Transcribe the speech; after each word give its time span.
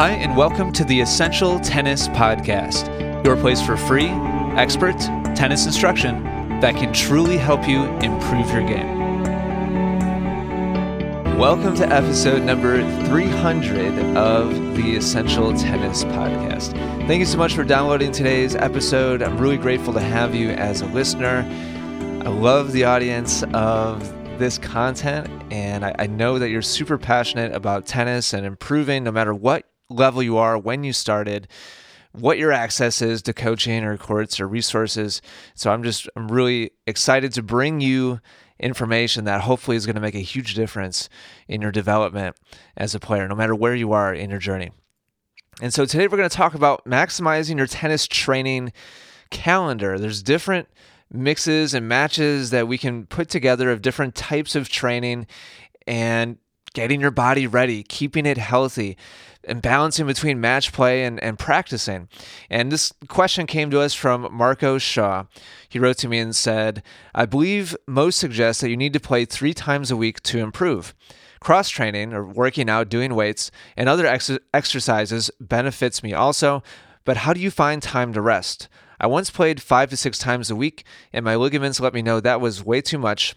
Hi, 0.00 0.12
and 0.12 0.34
welcome 0.34 0.72
to 0.72 0.84
the 0.84 0.98
Essential 1.02 1.60
Tennis 1.60 2.08
Podcast, 2.08 3.22
your 3.22 3.36
place 3.36 3.60
for 3.60 3.76
free, 3.76 4.08
expert 4.56 4.98
tennis 5.36 5.66
instruction 5.66 6.24
that 6.60 6.74
can 6.74 6.90
truly 6.94 7.36
help 7.36 7.68
you 7.68 7.84
improve 7.98 8.50
your 8.50 8.66
game. 8.66 8.98
Welcome 11.36 11.74
to 11.74 11.86
episode 11.86 12.42
number 12.44 12.78
300 13.08 14.16
of 14.16 14.74
the 14.74 14.96
Essential 14.96 15.52
Tennis 15.52 16.04
Podcast. 16.04 16.72
Thank 17.06 17.20
you 17.20 17.26
so 17.26 17.36
much 17.36 17.52
for 17.52 17.62
downloading 17.62 18.10
today's 18.10 18.54
episode. 18.56 19.20
I'm 19.20 19.36
really 19.36 19.58
grateful 19.58 19.92
to 19.92 20.00
have 20.00 20.34
you 20.34 20.48
as 20.48 20.80
a 20.80 20.86
listener. 20.86 21.44
I 22.24 22.30
love 22.30 22.72
the 22.72 22.84
audience 22.84 23.42
of 23.52 24.00
this 24.38 24.56
content, 24.56 25.28
and 25.52 25.84
I, 25.84 25.94
I 25.98 26.06
know 26.06 26.38
that 26.38 26.48
you're 26.48 26.62
super 26.62 26.96
passionate 26.96 27.54
about 27.54 27.84
tennis 27.84 28.32
and 28.32 28.46
improving 28.46 29.04
no 29.04 29.12
matter 29.12 29.34
what 29.34 29.69
level 29.90 30.22
you 30.22 30.38
are, 30.38 30.56
when 30.56 30.84
you 30.84 30.92
started, 30.92 31.48
what 32.12 32.38
your 32.38 32.52
access 32.52 33.02
is 33.02 33.22
to 33.22 33.32
coaching 33.32 33.84
or 33.84 33.96
courts 33.96 34.40
or 34.40 34.48
resources. 34.48 35.20
So 35.54 35.70
I'm 35.70 35.82
just, 35.82 36.08
I'm 36.16 36.28
really 36.28 36.72
excited 36.86 37.32
to 37.34 37.42
bring 37.42 37.80
you 37.80 38.20
information 38.58 39.24
that 39.24 39.42
hopefully 39.42 39.76
is 39.76 39.86
going 39.86 39.94
to 39.94 40.02
make 40.02 40.14
a 40.14 40.18
huge 40.20 40.54
difference 40.54 41.08
in 41.48 41.60
your 41.60 41.72
development 41.72 42.36
as 42.76 42.94
a 42.94 43.00
player, 43.00 43.26
no 43.28 43.34
matter 43.34 43.54
where 43.54 43.74
you 43.74 43.92
are 43.92 44.12
in 44.12 44.30
your 44.30 44.38
journey. 44.38 44.70
And 45.62 45.72
so 45.72 45.84
today 45.84 46.08
we're 46.08 46.16
going 46.16 46.28
to 46.28 46.36
talk 46.36 46.54
about 46.54 46.84
maximizing 46.84 47.58
your 47.58 47.66
tennis 47.66 48.06
training 48.06 48.72
calendar. 49.30 49.98
There's 49.98 50.22
different 50.22 50.68
mixes 51.12 51.74
and 51.74 51.88
matches 51.88 52.50
that 52.50 52.68
we 52.68 52.78
can 52.78 53.06
put 53.06 53.28
together 53.28 53.70
of 53.70 53.82
different 53.82 54.14
types 54.14 54.54
of 54.54 54.68
training 54.68 55.26
and 55.86 56.38
getting 56.72 57.00
your 57.00 57.10
body 57.10 57.46
ready, 57.46 57.82
keeping 57.82 58.26
it 58.26 58.38
healthy, 58.38 58.96
and 59.50 59.60
balancing 59.60 60.06
between 60.06 60.40
match 60.40 60.72
play 60.72 61.04
and, 61.04 61.22
and 61.22 61.38
practicing. 61.38 62.08
And 62.48 62.70
this 62.70 62.92
question 63.08 63.46
came 63.46 63.70
to 63.70 63.80
us 63.80 63.92
from 63.92 64.28
Marco 64.30 64.78
Shaw. 64.78 65.24
He 65.68 65.78
wrote 65.78 65.98
to 65.98 66.08
me 66.08 66.18
and 66.18 66.34
said, 66.34 66.82
I 67.14 67.26
believe 67.26 67.76
most 67.86 68.18
suggest 68.18 68.60
that 68.60 68.70
you 68.70 68.76
need 68.76 68.92
to 68.92 69.00
play 69.00 69.24
three 69.24 69.52
times 69.52 69.90
a 69.90 69.96
week 69.96 70.22
to 70.22 70.38
improve. 70.38 70.94
Cross 71.40 71.70
training 71.70 72.12
or 72.12 72.24
working 72.24 72.68
out, 72.68 72.88
doing 72.88 73.14
weights, 73.14 73.50
and 73.76 73.88
other 73.88 74.06
ex- 74.06 74.38
exercises 74.54 75.30
benefits 75.40 76.02
me 76.02 76.12
also, 76.12 76.62
but 77.04 77.18
how 77.18 77.32
do 77.32 77.40
you 77.40 77.50
find 77.50 77.82
time 77.82 78.12
to 78.12 78.20
rest? 78.20 78.68
I 79.00 79.06
once 79.06 79.30
played 79.30 79.62
five 79.62 79.88
to 79.90 79.96
six 79.96 80.18
times 80.18 80.50
a 80.50 80.56
week, 80.56 80.84
and 81.12 81.24
my 81.24 81.34
ligaments 81.34 81.80
let 81.80 81.94
me 81.94 82.02
know 82.02 82.20
that 82.20 82.42
was 82.42 82.62
way 82.62 82.82
too 82.82 82.98
much 82.98 83.34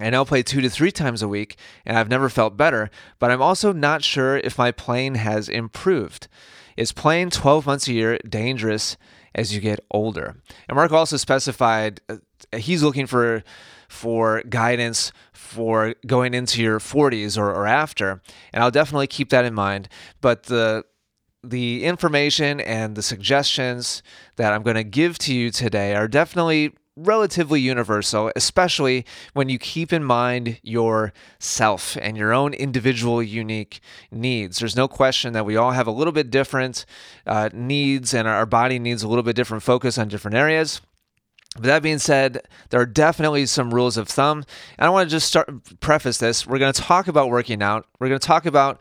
I 0.00 0.10
now 0.10 0.24
play 0.24 0.42
two 0.42 0.60
to 0.60 0.70
three 0.70 0.92
times 0.92 1.22
a 1.22 1.28
week, 1.28 1.56
and 1.84 1.98
I've 1.98 2.08
never 2.08 2.28
felt 2.28 2.56
better, 2.56 2.90
but 3.18 3.30
I'm 3.30 3.42
also 3.42 3.72
not 3.72 4.04
sure 4.04 4.36
if 4.36 4.58
my 4.58 4.70
playing 4.70 5.16
has 5.16 5.48
improved. 5.48 6.28
Is 6.76 6.92
playing 6.92 7.30
12 7.30 7.66
months 7.66 7.88
a 7.88 7.92
year 7.92 8.18
dangerous 8.28 8.96
as 9.34 9.52
you 9.52 9.60
get 9.60 9.80
older? 9.90 10.36
And 10.68 10.76
Mark 10.76 10.92
also 10.92 11.16
specified 11.16 12.00
uh, 12.08 12.18
he's 12.56 12.82
looking 12.82 13.06
for 13.06 13.42
for 13.88 14.42
guidance 14.42 15.12
for 15.32 15.94
going 16.06 16.34
into 16.34 16.62
your 16.62 16.78
40s 16.78 17.38
or, 17.38 17.50
or 17.50 17.66
after, 17.66 18.20
and 18.52 18.62
I'll 18.62 18.70
definitely 18.70 19.06
keep 19.06 19.30
that 19.30 19.44
in 19.44 19.54
mind. 19.54 19.88
But 20.20 20.44
the 20.44 20.84
the 21.42 21.84
information 21.84 22.60
and 22.60 22.96
the 22.96 23.02
suggestions 23.02 24.02
that 24.36 24.52
I'm 24.52 24.62
going 24.62 24.76
to 24.76 24.84
give 24.84 25.18
to 25.20 25.34
you 25.34 25.50
today 25.50 25.94
are 25.94 26.08
definitely 26.08 26.74
relatively 26.98 27.60
universal, 27.60 28.32
especially 28.34 29.04
when 29.32 29.48
you 29.48 29.58
keep 29.58 29.92
in 29.92 30.02
mind 30.04 30.58
yourself 30.62 31.96
and 32.00 32.16
your 32.16 32.32
own 32.32 32.54
individual 32.54 33.22
unique 33.22 33.80
needs. 34.10 34.58
There's 34.58 34.76
no 34.76 34.88
question 34.88 35.32
that 35.32 35.46
we 35.46 35.56
all 35.56 35.72
have 35.72 35.86
a 35.86 35.92
little 35.92 36.12
bit 36.12 36.30
different 36.30 36.84
uh, 37.26 37.50
needs, 37.52 38.12
and 38.12 38.26
our 38.26 38.46
body 38.46 38.78
needs 38.78 39.02
a 39.02 39.08
little 39.08 39.22
bit 39.22 39.36
different 39.36 39.62
focus 39.62 39.98
on 39.98 40.08
different 40.08 40.36
areas. 40.36 40.80
But 41.54 41.64
that 41.64 41.82
being 41.82 41.98
said, 41.98 42.42
there 42.70 42.80
are 42.80 42.86
definitely 42.86 43.46
some 43.46 43.72
rules 43.72 43.96
of 43.96 44.08
thumb. 44.08 44.44
And 44.78 44.86
I 44.86 44.90
want 44.90 45.08
to 45.08 45.10
just 45.10 45.26
start 45.26 45.48
preface 45.80 46.18
this. 46.18 46.46
We're 46.46 46.58
going 46.58 46.72
to 46.72 46.82
talk 46.82 47.08
about 47.08 47.30
working 47.30 47.62
out. 47.62 47.86
We're 47.98 48.08
going 48.08 48.20
to 48.20 48.26
talk 48.26 48.46
about 48.46 48.80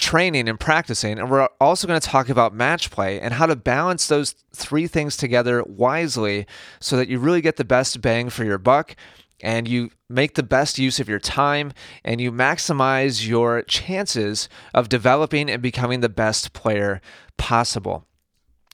training 0.00 0.48
and 0.48 0.58
practicing. 0.58 1.18
And 1.18 1.30
we're 1.30 1.48
also 1.60 1.86
going 1.86 2.00
to 2.00 2.06
talk 2.06 2.28
about 2.28 2.54
match 2.54 2.90
play 2.90 3.20
and 3.20 3.34
how 3.34 3.46
to 3.46 3.54
balance 3.54 4.08
those 4.08 4.34
three 4.52 4.86
things 4.86 5.16
together 5.16 5.62
wisely 5.64 6.46
so 6.80 6.96
that 6.96 7.08
you 7.08 7.18
really 7.18 7.40
get 7.40 7.56
the 7.56 7.64
best 7.64 8.00
bang 8.00 8.30
for 8.30 8.44
your 8.44 8.58
buck 8.58 8.96
and 9.42 9.68
you 9.68 9.90
make 10.08 10.34
the 10.34 10.42
best 10.42 10.78
use 10.78 11.00
of 11.00 11.08
your 11.08 11.18
time 11.18 11.72
and 12.04 12.20
you 12.20 12.32
maximize 12.32 13.26
your 13.26 13.62
chances 13.62 14.48
of 14.74 14.88
developing 14.88 15.50
and 15.50 15.62
becoming 15.62 16.00
the 16.00 16.08
best 16.08 16.52
player 16.52 17.00
possible. 17.36 18.06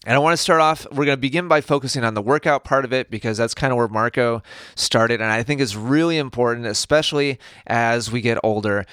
And 0.05 0.15
I 0.15 0.19
want 0.19 0.35
to 0.35 0.43
start 0.43 0.61
off, 0.61 0.87
we're 0.93 1.05
going 1.05 1.17
to 1.17 1.21
begin 1.21 1.49
by 1.49 1.61
focusing 1.61 2.05
on 2.05 2.15
the 2.15 2.23
workout 2.23 2.63
part 2.63 2.85
of 2.85 2.93
it 2.93 3.11
because 3.11 3.37
that's 3.39 3.55
kind 3.55 3.73
of 3.73 3.77
where 3.77 3.89
Marco 3.89 4.41
started. 4.77 5.21
And 5.21 5.33
I 5.33 5.43
think 5.43 5.61
is 5.61 5.77
really 5.77 6.17
important, 6.19 6.67
especially 6.67 7.41
as 7.67 8.13
we 8.13 8.21
get 8.21 8.39
older. 8.45 8.85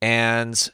And 0.00 0.70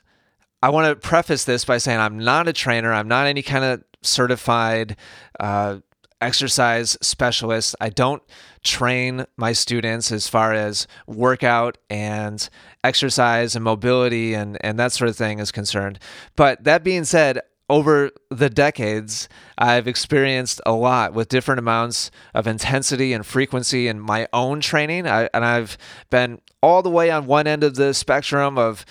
I 0.62 0.68
want 0.70 0.88
to 0.88 0.96
preface 0.96 1.44
this 1.44 1.64
by 1.64 1.78
saying 1.78 1.98
I'm 1.98 2.18
not 2.18 2.48
a 2.48 2.52
trainer. 2.52 2.92
I'm 2.92 3.08
not 3.08 3.26
any 3.26 3.42
kind 3.42 3.64
of 3.64 3.84
certified 4.02 4.96
uh, 5.38 5.78
exercise 6.20 6.98
specialist. 7.00 7.74
I 7.80 7.88
don't 7.88 8.22
train 8.62 9.24
my 9.36 9.52
students 9.52 10.12
as 10.12 10.28
far 10.28 10.52
as 10.52 10.86
workout 11.06 11.78
and 11.88 12.46
exercise 12.84 13.56
and 13.56 13.64
mobility 13.64 14.34
and, 14.34 14.58
and 14.60 14.78
that 14.78 14.92
sort 14.92 15.08
of 15.08 15.16
thing 15.16 15.38
is 15.38 15.50
concerned. 15.50 15.98
But 16.36 16.64
that 16.64 16.84
being 16.84 17.04
said, 17.04 17.40
over 17.70 18.10
the 18.30 18.50
decades, 18.50 19.28
I've 19.56 19.86
experienced 19.86 20.60
a 20.66 20.72
lot 20.72 21.14
with 21.14 21.28
different 21.28 21.60
amounts 21.60 22.10
of 22.34 22.48
intensity 22.48 23.12
and 23.12 23.24
frequency 23.24 23.86
in 23.86 24.00
my 24.00 24.26
own 24.32 24.60
training. 24.60 25.06
I, 25.06 25.30
and 25.32 25.44
I've 25.44 25.78
been 26.10 26.40
all 26.60 26.82
the 26.82 26.90
way 26.90 27.12
on 27.12 27.26
one 27.26 27.46
end 27.46 27.62
of 27.62 27.76
the 27.76 27.94
spectrum 27.94 28.58
of 28.58 28.84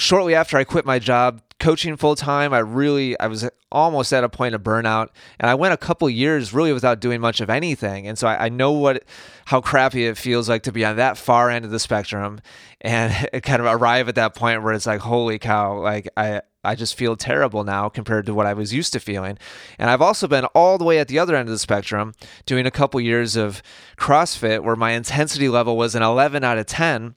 shortly 0.00 0.34
after 0.34 0.56
I 0.56 0.64
quit 0.64 0.84
my 0.84 0.98
job 0.98 1.42
coaching 1.60 1.96
full 1.96 2.16
time, 2.16 2.52
I 2.52 2.58
really 2.58 3.18
I 3.20 3.28
was 3.28 3.48
almost 3.70 4.12
at 4.12 4.24
a 4.24 4.28
point 4.28 4.54
of 4.54 4.62
burnout, 4.62 5.10
and 5.38 5.48
I 5.48 5.54
went 5.54 5.74
a 5.74 5.76
couple 5.76 6.10
years 6.10 6.52
really 6.52 6.72
without 6.72 6.98
doing 6.98 7.20
much 7.20 7.40
of 7.40 7.48
anything. 7.48 8.08
And 8.08 8.18
so 8.18 8.26
I, 8.26 8.46
I, 8.46 8.48
know 8.48 8.72
what 8.72 9.04
how 9.44 9.60
crappy 9.60 10.06
it 10.06 10.18
feels 10.18 10.48
like 10.48 10.64
to 10.64 10.72
be 10.72 10.84
on 10.84 10.96
that 10.96 11.16
far 11.16 11.50
end 11.50 11.64
of 11.64 11.70
the 11.70 11.78
spectrum, 11.78 12.40
and 12.80 13.12
kind 13.42 13.60
of 13.60 13.66
arrive 13.66 14.08
at 14.08 14.16
that 14.16 14.34
point 14.34 14.62
where 14.62 14.72
it's 14.72 14.86
like, 14.86 15.00
holy 15.00 15.38
cow, 15.38 15.78
like 15.78 16.08
I. 16.16 16.42
I 16.62 16.74
just 16.74 16.94
feel 16.94 17.16
terrible 17.16 17.64
now 17.64 17.88
compared 17.88 18.26
to 18.26 18.34
what 18.34 18.44
I 18.44 18.52
was 18.52 18.74
used 18.74 18.92
to 18.92 19.00
feeling. 19.00 19.38
And 19.78 19.88
I've 19.88 20.02
also 20.02 20.28
been 20.28 20.44
all 20.54 20.76
the 20.76 20.84
way 20.84 20.98
at 20.98 21.08
the 21.08 21.18
other 21.18 21.34
end 21.34 21.48
of 21.48 21.54
the 21.54 21.58
spectrum 21.58 22.12
doing 22.44 22.66
a 22.66 22.70
couple 22.70 23.00
years 23.00 23.34
of 23.34 23.62
CrossFit 23.96 24.62
where 24.62 24.76
my 24.76 24.90
intensity 24.90 25.48
level 25.48 25.78
was 25.78 25.94
an 25.94 26.02
11 26.02 26.44
out 26.44 26.58
of 26.58 26.66
10 26.66 27.14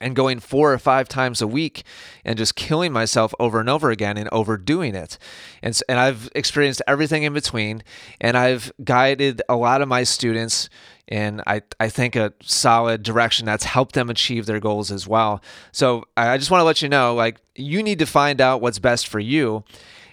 and 0.00 0.16
going 0.16 0.40
four 0.40 0.72
or 0.72 0.78
five 0.78 1.08
times 1.08 1.40
a 1.40 1.46
week 1.46 1.84
and 2.24 2.36
just 2.36 2.56
killing 2.56 2.92
myself 2.92 3.32
over 3.38 3.60
and 3.60 3.68
over 3.68 3.90
again 3.90 4.16
and 4.16 4.28
overdoing 4.32 4.94
it. 4.94 5.18
And, 5.62 5.78
and 5.88 5.98
I've 5.98 6.28
experienced 6.34 6.82
everything 6.86 7.22
in 7.22 7.32
between, 7.32 7.82
and 8.20 8.36
I've 8.36 8.72
guided 8.82 9.40
a 9.48 9.56
lot 9.56 9.82
of 9.82 9.88
my 9.88 10.02
students 10.02 10.68
in, 11.06 11.42
I, 11.46 11.62
I 11.78 11.88
think, 11.90 12.16
a 12.16 12.32
solid 12.42 13.02
direction 13.02 13.46
that's 13.46 13.64
helped 13.64 13.94
them 13.94 14.10
achieve 14.10 14.46
their 14.46 14.60
goals 14.60 14.90
as 14.90 15.06
well. 15.06 15.42
So 15.70 16.04
I 16.16 16.38
just 16.38 16.50
want 16.50 16.60
to 16.60 16.64
let 16.64 16.82
you 16.82 16.88
know 16.88 17.14
like, 17.14 17.38
you 17.54 17.82
need 17.82 18.00
to 18.00 18.06
find 18.06 18.40
out 18.40 18.60
what's 18.60 18.78
best 18.78 19.06
for 19.06 19.20
you 19.20 19.64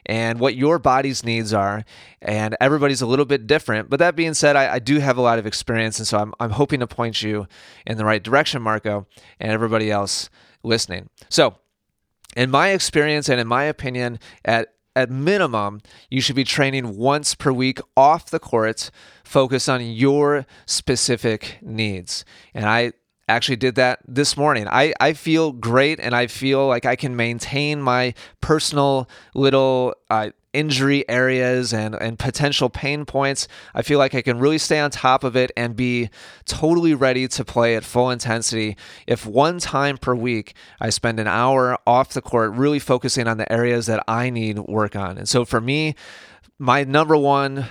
and 0.06 0.39
what 0.39 0.56
your 0.56 0.79
body's 0.79 1.23
needs 1.23 1.53
are. 1.53 1.84
And 2.22 2.56
everybody's 2.59 3.01
a 3.01 3.06
little 3.06 3.25
bit 3.25 3.47
different. 3.47 3.89
But 3.89 4.00
that 4.00 4.16
being 4.16 4.34
said, 4.34 4.56
I, 4.56 4.75
I, 4.75 4.79
do 4.79 5.00
have 5.00 5.17
a 5.17 5.22
lot 5.22 5.39
of 5.39 5.45
experience. 5.45 6.00
And 6.00 6.07
so 6.07 6.17
I'm, 6.17 6.34
I'm 6.39 6.51
hoping 6.51 6.79
to 6.79 6.88
point 6.88 7.22
you 7.22 7.47
in 7.85 7.97
the 7.97 8.06
right 8.06 8.22
direction, 8.22 8.62
Marco, 8.62 9.07
and 9.39 9.51
everybody 9.51 9.91
else 9.91 10.29
listening. 10.63 11.09
So, 11.29 11.56
in 12.35 12.50
my 12.50 12.69
experience 12.69 13.28
and 13.28 13.41
in 13.41 13.47
my 13.47 13.63
opinion, 13.66 14.19
at 14.45 14.73
at 14.95 15.09
minimum, 15.09 15.81
you 16.09 16.19
should 16.19 16.36
be 16.36 16.44
training 16.44 16.98
once 16.98 17.33
per 17.33 17.51
week 17.51 17.80
off 17.95 18.30
the 18.30 18.39
courts, 18.39 18.92
focus 19.24 19.69
on 19.69 19.86
your 19.86 20.45
specific 20.65 21.57
needs. 21.62 22.25
And 22.53 22.65
I 22.65 22.94
actually 23.31 23.56
did 23.57 23.75
that 23.75 24.00
this 24.07 24.38
morning. 24.38 24.68
I, 24.68 24.94
I 25.00 25.13
feel 25.13 25.51
great 25.51 26.00
and 26.00 26.16
I 26.16 26.28
feel 26.28 26.68
like 26.68 26.86
I 26.86 26.95
can 26.95 27.16
maintain 27.16 27.81
my 27.81 28.13
personal 28.42 29.10
little 29.33 29.95
uh, 30.10 30.30
injury 30.54 31.07
areas 31.10 31.74
and, 31.74 31.95
and 31.95 32.19
potential 32.19 32.69
pain 32.69 33.06
points. 33.06 33.48
I 33.74 33.81
feel 33.81 34.00
like 34.00 34.13
I 34.13 34.22
can 34.22 34.39
really 34.39 34.57
stay 34.57 34.80
on 34.80 34.92
top 34.92 35.24
of 35.24 35.36
it 35.36 35.51
and 35.56 35.75
be 35.75 36.10
totally 36.45 36.94
ready 36.94 37.28
to 37.30 37.45
play 37.45 37.75
at 37.75 37.83
full 37.83 38.10
intensity 38.10 38.75
if 39.07 39.25
one 39.25 39.60
time 39.60 39.98
per 39.98 40.13
week 40.13 40.54
I 40.80 40.89
spend 40.89 41.19
an 41.19 41.27
hour 41.27 41.77
off 41.88 42.13
the 42.13 42.22
court 42.22 42.51
really 42.51 42.80
focusing 42.80 43.27
on 43.27 43.38
the 43.38 43.51
areas 43.51 43.86
that 43.86 44.04
I 44.07 44.30
need 44.30 44.60
work 44.60 44.95
on. 44.95 45.18
And 45.18 45.27
so 45.27 45.45
for 45.45 45.62
me, 45.62 45.95
my 46.60 46.84
number 46.84 47.18
one 47.18 47.68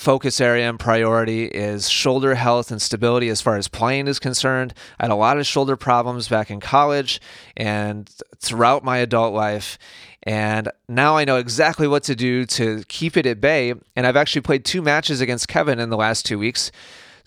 focus 0.00 0.40
area 0.40 0.66
and 0.66 0.80
priority 0.80 1.44
is 1.44 1.90
shoulder 1.90 2.34
health 2.34 2.70
and 2.70 2.80
stability 2.80 3.28
as 3.28 3.42
far 3.42 3.58
as 3.58 3.68
playing 3.68 4.08
is 4.08 4.18
concerned. 4.18 4.72
I 4.98 5.04
had 5.04 5.10
a 5.10 5.14
lot 5.14 5.36
of 5.36 5.46
shoulder 5.46 5.76
problems 5.76 6.26
back 6.26 6.50
in 6.50 6.58
college 6.58 7.20
and 7.54 8.10
throughout 8.38 8.82
my 8.82 8.96
adult 8.96 9.34
life. 9.34 9.78
And 10.22 10.70
now 10.88 11.18
I 11.18 11.26
know 11.26 11.36
exactly 11.36 11.86
what 11.86 12.02
to 12.04 12.16
do 12.16 12.46
to 12.46 12.82
keep 12.88 13.18
it 13.18 13.26
at 13.26 13.42
bay. 13.42 13.74
And 13.94 14.06
I've 14.06 14.16
actually 14.16 14.40
played 14.40 14.64
two 14.64 14.80
matches 14.80 15.20
against 15.20 15.48
Kevin 15.48 15.78
in 15.78 15.90
the 15.90 15.98
last 15.98 16.24
two 16.24 16.38
weeks. 16.38 16.72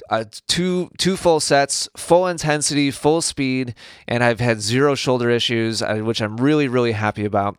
Uh, 0.09 0.25
two 0.47 0.89
two 0.97 1.15
full 1.15 1.39
sets, 1.39 1.87
full 1.95 2.27
intensity, 2.27 2.89
full 2.91 3.21
speed, 3.21 3.75
and 4.07 4.23
I've 4.23 4.39
had 4.39 4.61
zero 4.61 4.95
shoulder 4.95 5.29
issues, 5.29 5.81
uh, 5.81 5.97
which 5.97 6.21
I'm 6.21 6.37
really 6.37 6.67
really 6.67 6.91
happy 6.91 7.23
about. 7.23 7.57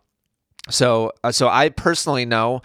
So 0.68 1.12
uh, 1.22 1.32
so 1.32 1.48
I 1.48 1.70
personally 1.70 2.26
know 2.26 2.60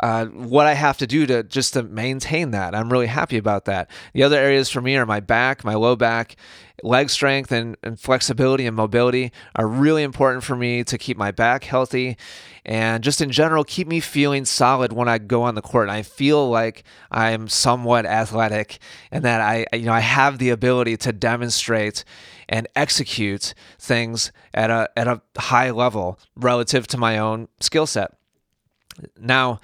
uh, 0.00 0.26
what 0.26 0.66
I 0.66 0.74
have 0.74 0.98
to 0.98 1.06
do 1.06 1.26
to 1.26 1.42
just 1.42 1.74
to 1.74 1.82
maintain 1.82 2.52
that. 2.52 2.74
I'm 2.74 2.90
really 2.92 3.06
happy 3.06 3.36
about 3.36 3.64
that. 3.64 3.90
The 4.12 4.22
other 4.22 4.36
areas 4.36 4.70
for 4.70 4.80
me 4.80 4.96
are 4.96 5.06
my 5.06 5.20
back, 5.20 5.64
my 5.64 5.74
low 5.74 5.96
back, 5.96 6.36
leg 6.82 7.10
strength 7.10 7.50
and, 7.50 7.76
and 7.82 7.98
flexibility 7.98 8.66
and 8.66 8.76
mobility 8.76 9.32
are 9.56 9.66
really 9.66 10.02
important 10.02 10.44
for 10.44 10.54
me 10.54 10.84
to 10.84 10.96
keep 10.96 11.16
my 11.16 11.30
back 11.30 11.64
healthy 11.64 12.16
and 12.64 13.02
just 13.02 13.20
in 13.20 13.30
general 13.30 13.64
keep 13.64 13.88
me 13.88 13.98
feeling 13.98 14.44
solid 14.44 14.92
when 14.92 15.08
I 15.08 15.18
go 15.18 15.42
on 15.42 15.54
the 15.54 15.62
court. 15.62 15.88
And 15.88 15.96
I 15.96 16.02
feel 16.02 16.48
like 16.48 16.84
I'm 17.10 17.48
somewhat 17.48 18.06
athletic 18.06 18.78
and 19.10 19.24
that 19.24 19.40
I 19.40 19.66
you 19.74 19.86
know 19.86 19.92
I 19.92 20.00
have 20.00 20.38
the 20.38 20.50
ability 20.50 20.96
to 20.98 21.12
demonstrate 21.12 22.04
and 22.48 22.68
execute 22.76 23.54
things 23.78 24.32
at 24.54 24.70
a 24.70 24.90
at 24.96 25.08
a 25.08 25.22
high 25.36 25.70
level 25.70 26.18
relative 26.36 26.86
to 26.88 26.98
my 26.98 27.18
own 27.18 27.48
skill 27.60 27.86
set. 27.86 28.12
Now, 29.18 29.60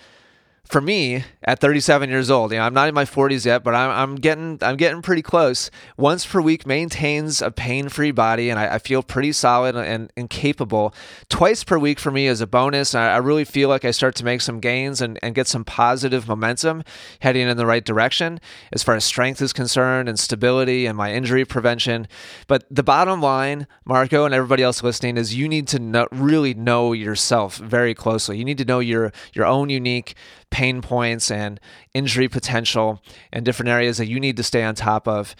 for 0.64 0.80
me 0.80 1.24
at 1.42 1.60
37 1.60 2.08
years 2.08 2.30
old, 2.30 2.50
you 2.50 2.58
know, 2.58 2.64
I'm 2.64 2.72
not 2.72 2.88
in 2.88 2.94
my 2.94 3.04
40s 3.04 3.44
yet, 3.44 3.62
but 3.62 3.74
I'm, 3.74 3.90
I'm 3.90 4.14
getting 4.16 4.58
I'm 4.62 4.76
getting 4.76 5.02
pretty 5.02 5.20
close. 5.20 5.70
Once 5.98 6.24
per 6.24 6.40
week 6.40 6.66
maintains 6.66 7.42
a 7.42 7.50
pain-free 7.50 8.12
body, 8.12 8.48
and 8.48 8.58
I, 8.58 8.74
I 8.74 8.78
feel 8.78 9.02
pretty 9.02 9.32
solid 9.32 9.76
and, 9.76 10.10
and, 10.16 10.30
capable. 10.30 10.94
Twice 11.28 11.62
per 11.64 11.78
week 11.78 11.98
for 11.98 12.10
me 12.10 12.26
is 12.26 12.40
a 12.40 12.46
bonus. 12.46 12.94
I, 12.94 13.12
I, 13.12 13.16
really 13.18 13.44
feel 13.44 13.68
like 13.68 13.84
I 13.84 13.90
start 13.90 14.14
to 14.16 14.24
make 14.24 14.40
some 14.40 14.58
gains 14.58 15.02
and, 15.02 15.18
and 15.22 15.34
get 15.34 15.46
some 15.46 15.64
positive 15.64 16.26
momentum 16.26 16.82
heading 17.20 17.46
in 17.46 17.56
the 17.56 17.66
right 17.66 17.84
direction 17.84 18.40
as 18.72 18.82
far 18.82 18.94
as 18.94 19.04
strength 19.04 19.42
is 19.42 19.52
concerned 19.52 20.08
and 20.08 20.18
stability 20.18 20.86
and 20.86 20.96
my 20.96 21.12
injury 21.12 21.44
prevention. 21.44 22.08
But 22.48 22.64
the 22.70 22.82
bottom 22.82 23.20
line, 23.20 23.66
Marco 23.84 24.24
and 24.24 24.34
everybody 24.34 24.62
else 24.62 24.82
listening, 24.82 25.18
is 25.18 25.34
you 25.34 25.48
need 25.48 25.68
to 25.68 25.78
know, 25.78 26.08
really 26.10 26.54
know 26.54 26.92
yourself 26.92 27.58
very 27.58 27.94
closely. 27.94 28.38
You 28.38 28.44
need 28.46 28.58
to 28.58 28.64
know 28.64 28.80
your 28.80 29.12
your 29.34 29.44
own 29.44 29.68
unique 29.68 30.14
pain 30.50 30.82
points 30.82 31.30
and 31.30 31.60
injury 31.94 32.28
potential 32.28 33.02
and 33.32 33.44
different 33.44 33.68
areas 33.68 33.98
that 33.98 34.06
you 34.06 34.20
need 34.20 34.36
to 34.36 34.42
stay 34.42 34.62
on 34.62 34.74
top 34.74 35.08
of. 35.08 35.34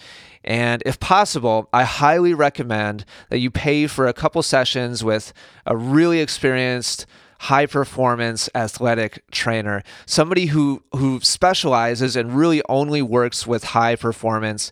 And 0.45 0.83
if 0.85 1.01
possible, 1.01 1.69
I 1.73 1.85
highly 1.85 2.35
recommend 2.35 3.05
that 3.31 3.39
you 3.39 3.51
pay 3.51 3.87
for 3.87 4.07
a 4.07 4.13
couple 4.13 4.43
sessions 4.43 5.03
with 5.03 5.33
a 5.67 5.77
really 5.77 6.21
experienced 6.21 7.07
high 7.41 7.67
performance 7.67 8.49
athletic 8.55 9.23
trainer, 9.31 9.83
somebody 10.07 10.47
who 10.47 10.83
who 10.93 11.21
specializes 11.21 12.17
and 12.17 12.35
really 12.35 12.63
only 12.69 13.03
works 13.03 13.47
with 13.47 13.65
high 13.65 13.97
performance 13.97 14.71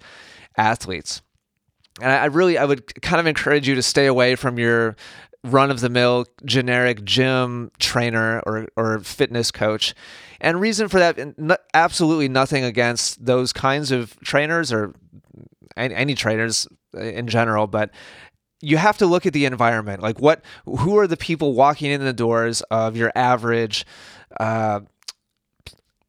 athletes. 0.57 1.23
And 2.01 2.11
I 2.11 2.27
really 2.27 2.57
I 2.57 2.65
would 2.65 3.03
kind 3.03 3.21
of 3.21 3.27
encourage 3.27 3.69
you 3.69 3.75
to 3.75 3.83
stay 3.83 4.07
away 4.07 4.37
from 4.37 4.59
your 4.59 4.97
run 5.45 5.71
of 5.71 5.81
the 5.81 5.89
mill 5.89 6.27
generic 6.45 7.05
gym 7.05 7.71
trainer 7.79 8.41
or, 8.47 8.69
or 8.77 9.01
fitness 9.01 9.51
coach. 9.51 9.95
And 10.41 10.61
reason 10.61 10.89
for 10.89 10.99
that, 10.99 11.19
absolutely 11.75 12.29
nothing 12.29 12.65
against 12.65 13.25
those 13.25 13.53
kinds 13.53 13.91
of 13.91 14.19
trainers 14.21 14.73
or 14.73 14.95
any, 15.77 15.95
any 15.95 16.15
trainers 16.15 16.67
in 16.95 17.27
general, 17.27 17.67
but 17.67 17.91
you 18.61 18.77
have 18.77 18.99
to 18.99 19.07
look 19.07 19.27
at 19.27 19.33
the 19.33 19.45
environment. 19.45 20.03
Like 20.03 20.21
what, 20.21 20.45
who 20.65 20.97
are 20.99 21.07
the 21.07 21.17
people 21.17 21.55
walking 21.55 21.91
in 21.91 22.01
the 22.01 22.13
doors 22.13 22.63
of 22.71 22.97
your 22.97 23.11
average 23.15 23.85
uh, 24.39 24.81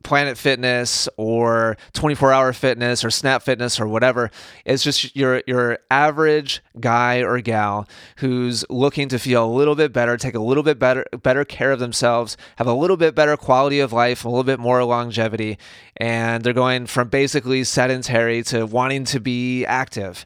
Planet 0.03 0.37
Fitness 0.37 1.09
or 1.17 1.77
24 1.93 2.31
Hour 2.33 2.53
Fitness 2.53 3.03
or 3.03 3.09
Snap 3.09 3.41
Fitness 3.43 3.79
or 3.79 3.87
whatever. 3.87 4.29
It's 4.65 4.83
just 4.83 5.15
your 5.15 5.41
your 5.47 5.79
average 5.89 6.61
guy 6.79 7.21
or 7.23 7.39
gal 7.41 7.87
who's 8.17 8.65
looking 8.69 9.07
to 9.09 9.19
feel 9.19 9.45
a 9.45 9.51
little 9.51 9.75
bit 9.75 9.93
better, 9.93 10.17
take 10.17 10.35
a 10.35 10.39
little 10.39 10.63
bit 10.63 10.79
better 10.79 11.05
better 11.23 11.45
care 11.45 11.71
of 11.71 11.79
themselves, 11.79 12.37
have 12.57 12.67
a 12.67 12.73
little 12.73 12.97
bit 12.97 13.15
better 13.15 13.37
quality 13.37 13.79
of 13.79 13.93
life, 13.93 14.25
a 14.25 14.29
little 14.29 14.43
bit 14.43 14.59
more 14.59 14.83
longevity, 14.83 15.57
and 15.97 16.43
they're 16.43 16.53
going 16.53 16.85
from 16.85 17.09
basically 17.09 17.63
sedentary 17.63 18.43
to 18.43 18.65
wanting 18.65 19.05
to 19.05 19.19
be 19.19 19.65
active 19.65 20.25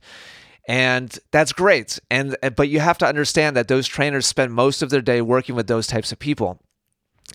and 0.68 1.18
that's 1.32 1.54
great 1.54 1.98
and 2.12 2.36
but 2.56 2.68
you 2.70 2.80
have 2.80 2.98
to 2.98 3.08
understand 3.08 3.56
that 3.56 3.68
those 3.68 3.88
trainers 3.88 4.26
spend 4.26 4.54
most 4.54 4.82
of 4.82 4.90
their 4.90 5.02
day 5.02 5.22
working 5.22 5.56
with 5.56 5.68
those 5.68 5.88
types 5.88 6.12
of 6.12 6.20
people 6.20 6.60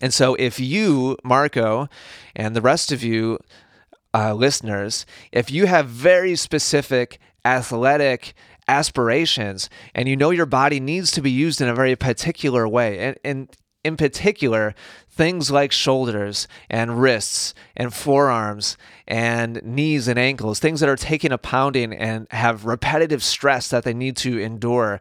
and 0.01 0.13
so, 0.13 0.35
if 0.35 0.59
you, 0.59 1.17
Marco, 1.23 1.87
and 2.35 2.55
the 2.55 2.61
rest 2.61 2.91
of 2.91 3.03
you 3.03 3.39
uh, 4.13 4.33
listeners, 4.33 5.05
if 5.31 5.51
you 5.51 5.65
have 5.65 5.87
very 5.87 6.35
specific 6.35 7.19
athletic 7.45 8.33
aspirations 8.67 9.69
and 9.93 10.07
you 10.07 10.15
know 10.15 10.29
your 10.29 10.45
body 10.45 10.79
needs 10.79 11.11
to 11.11 11.21
be 11.21 11.31
used 11.31 11.61
in 11.61 11.67
a 11.67 11.75
very 11.75 11.95
particular 11.95 12.67
way, 12.67 12.97
and, 12.99 13.17
and 13.23 13.55
in 13.83 13.97
particular, 13.97 14.73
things 15.09 15.51
like 15.51 15.71
shoulders 15.71 16.47
and 16.69 17.01
wrists 17.01 17.53
and 17.75 17.93
forearms 17.93 18.77
and 19.07 19.61
knees 19.63 20.07
and 20.07 20.17
ankles, 20.17 20.59
things 20.59 20.79
that 20.79 20.89
are 20.89 20.95
taking 20.95 21.31
a 21.31 21.37
pounding 21.37 21.93
and 21.93 22.27
have 22.31 22.65
repetitive 22.65 23.23
stress 23.23 23.69
that 23.69 23.83
they 23.83 23.93
need 23.93 24.15
to 24.17 24.39
endure, 24.39 24.99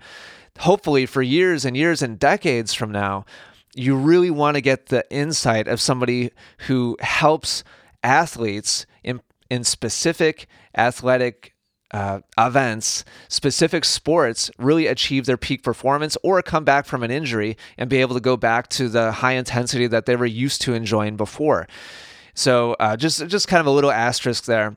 hopefully 0.58 1.06
for 1.06 1.22
years 1.22 1.64
and 1.64 1.76
years 1.76 2.02
and 2.02 2.18
decades 2.18 2.74
from 2.74 2.90
now 2.90 3.24
you 3.74 3.96
really 3.96 4.30
want 4.30 4.56
to 4.56 4.60
get 4.60 4.86
the 4.86 5.04
insight 5.10 5.68
of 5.68 5.80
somebody 5.80 6.30
who 6.66 6.96
helps 7.00 7.64
athletes 8.02 8.86
in, 9.02 9.20
in 9.50 9.64
specific 9.64 10.46
athletic 10.76 11.54
uh, 11.92 12.20
events, 12.38 13.04
specific 13.28 13.84
sports, 13.84 14.50
really 14.58 14.86
achieve 14.86 15.26
their 15.26 15.36
peak 15.36 15.62
performance 15.62 16.16
or 16.22 16.42
come 16.42 16.64
back 16.64 16.86
from 16.86 17.02
an 17.02 17.10
injury 17.10 17.56
and 17.76 17.90
be 17.90 17.98
able 17.98 18.14
to 18.14 18.20
go 18.20 18.36
back 18.36 18.68
to 18.68 18.88
the 18.88 19.12
high 19.12 19.32
intensity 19.32 19.86
that 19.86 20.06
they 20.06 20.16
were 20.16 20.26
used 20.26 20.62
to 20.62 20.72
enjoying 20.72 21.16
before. 21.16 21.68
So 22.34 22.74
uh, 22.80 22.96
just 22.96 23.26
just 23.26 23.46
kind 23.46 23.60
of 23.60 23.66
a 23.66 23.70
little 23.70 23.90
asterisk 23.92 24.46
there. 24.46 24.76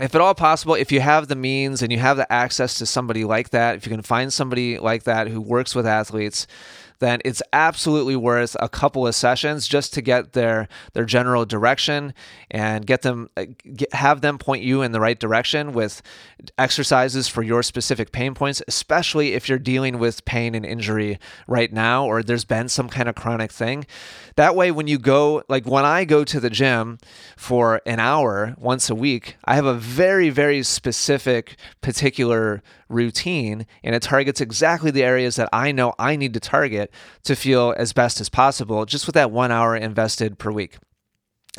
If 0.00 0.14
at 0.14 0.20
all 0.20 0.34
possible, 0.34 0.74
if 0.74 0.92
you 0.92 1.00
have 1.00 1.28
the 1.28 1.36
means 1.36 1.82
and 1.82 1.92
you 1.92 1.98
have 1.98 2.16
the 2.16 2.32
access 2.32 2.78
to 2.78 2.86
somebody 2.86 3.24
like 3.24 3.50
that, 3.50 3.76
if 3.76 3.84
you 3.84 3.90
can 3.90 4.02
find 4.02 4.32
somebody 4.32 4.78
like 4.78 5.02
that 5.04 5.28
who 5.28 5.40
works 5.40 5.74
with 5.74 5.86
athletes, 5.86 6.46
then 7.00 7.20
it's 7.24 7.42
absolutely 7.52 8.16
worth 8.16 8.56
a 8.60 8.68
couple 8.68 9.06
of 9.06 9.14
sessions 9.14 9.68
just 9.68 9.94
to 9.94 10.02
get 10.02 10.32
their 10.32 10.68
their 10.92 11.04
general 11.04 11.44
direction 11.44 12.12
and 12.50 12.86
get 12.86 13.02
them 13.02 13.28
uh, 13.36 13.44
get, 13.74 13.92
have 13.94 14.20
them 14.20 14.38
point 14.38 14.62
you 14.62 14.82
in 14.82 14.92
the 14.92 15.00
right 15.00 15.18
direction 15.18 15.72
with 15.72 16.02
exercises 16.56 17.28
for 17.28 17.42
your 17.42 17.62
specific 17.62 18.12
pain 18.12 18.34
points, 18.34 18.62
especially 18.68 19.34
if 19.34 19.48
you're 19.48 19.58
dealing 19.58 19.98
with 19.98 20.24
pain 20.24 20.54
and 20.54 20.64
injury 20.64 21.18
right 21.46 21.72
now 21.72 22.06
or 22.06 22.22
there's 22.22 22.44
been 22.44 22.68
some 22.68 22.88
kind 22.88 23.08
of 23.08 23.14
chronic 23.14 23.52
thing. 23.52 23.86
That 24.36 24.54
way 24.54 24.70
when 24.70 24.86
you 24.86 24.98
go 24.98 25.42
like 25.48 25.66
when 25.66 25.84
I 25.84 26.04
go 26.04 26.24
to 26.24 26.40
the 26.40 26.50
gym 26.50 26.98
for 27.36 27.80
an 27.86 28.00
hour 28.00 28.54
once 28.58 28.90
a 28.90 28.94
week, 28.94 29.36
I 29.44 29.54
have 29.54 29.66
a 29.66 29.74
very 29.74 30.30
very 30.30 30.62
specific 30.62 31.56
particular 31.80 32.62
routine 32.88 33.66
and 33.82 33.94
it 33.94 34.02
targets 34.02 34.40
exactly 34.40 34.90
the 34.90 35.04
areas 35.04 35.36
that 35.36 35.48
I 35.52 35.72
know 35.72 35.94
I 35.98 36.16
need 36.16 36.34
to 36.34 36.40
target 36.40 36.92
to 37.24 37.36
feel 37.36 37.74
as 37.76 37.92
best 37.92 38.20
as 38.20 38.28
possible 38.28 38.84
just 38.86 39.06
with 39.06 39.14
that 39.14 39.30
one 39.30 39.52
hour 39.52 39.76
invested 39.76 40.38
per 40.38 40.50
week. 40.50 40.78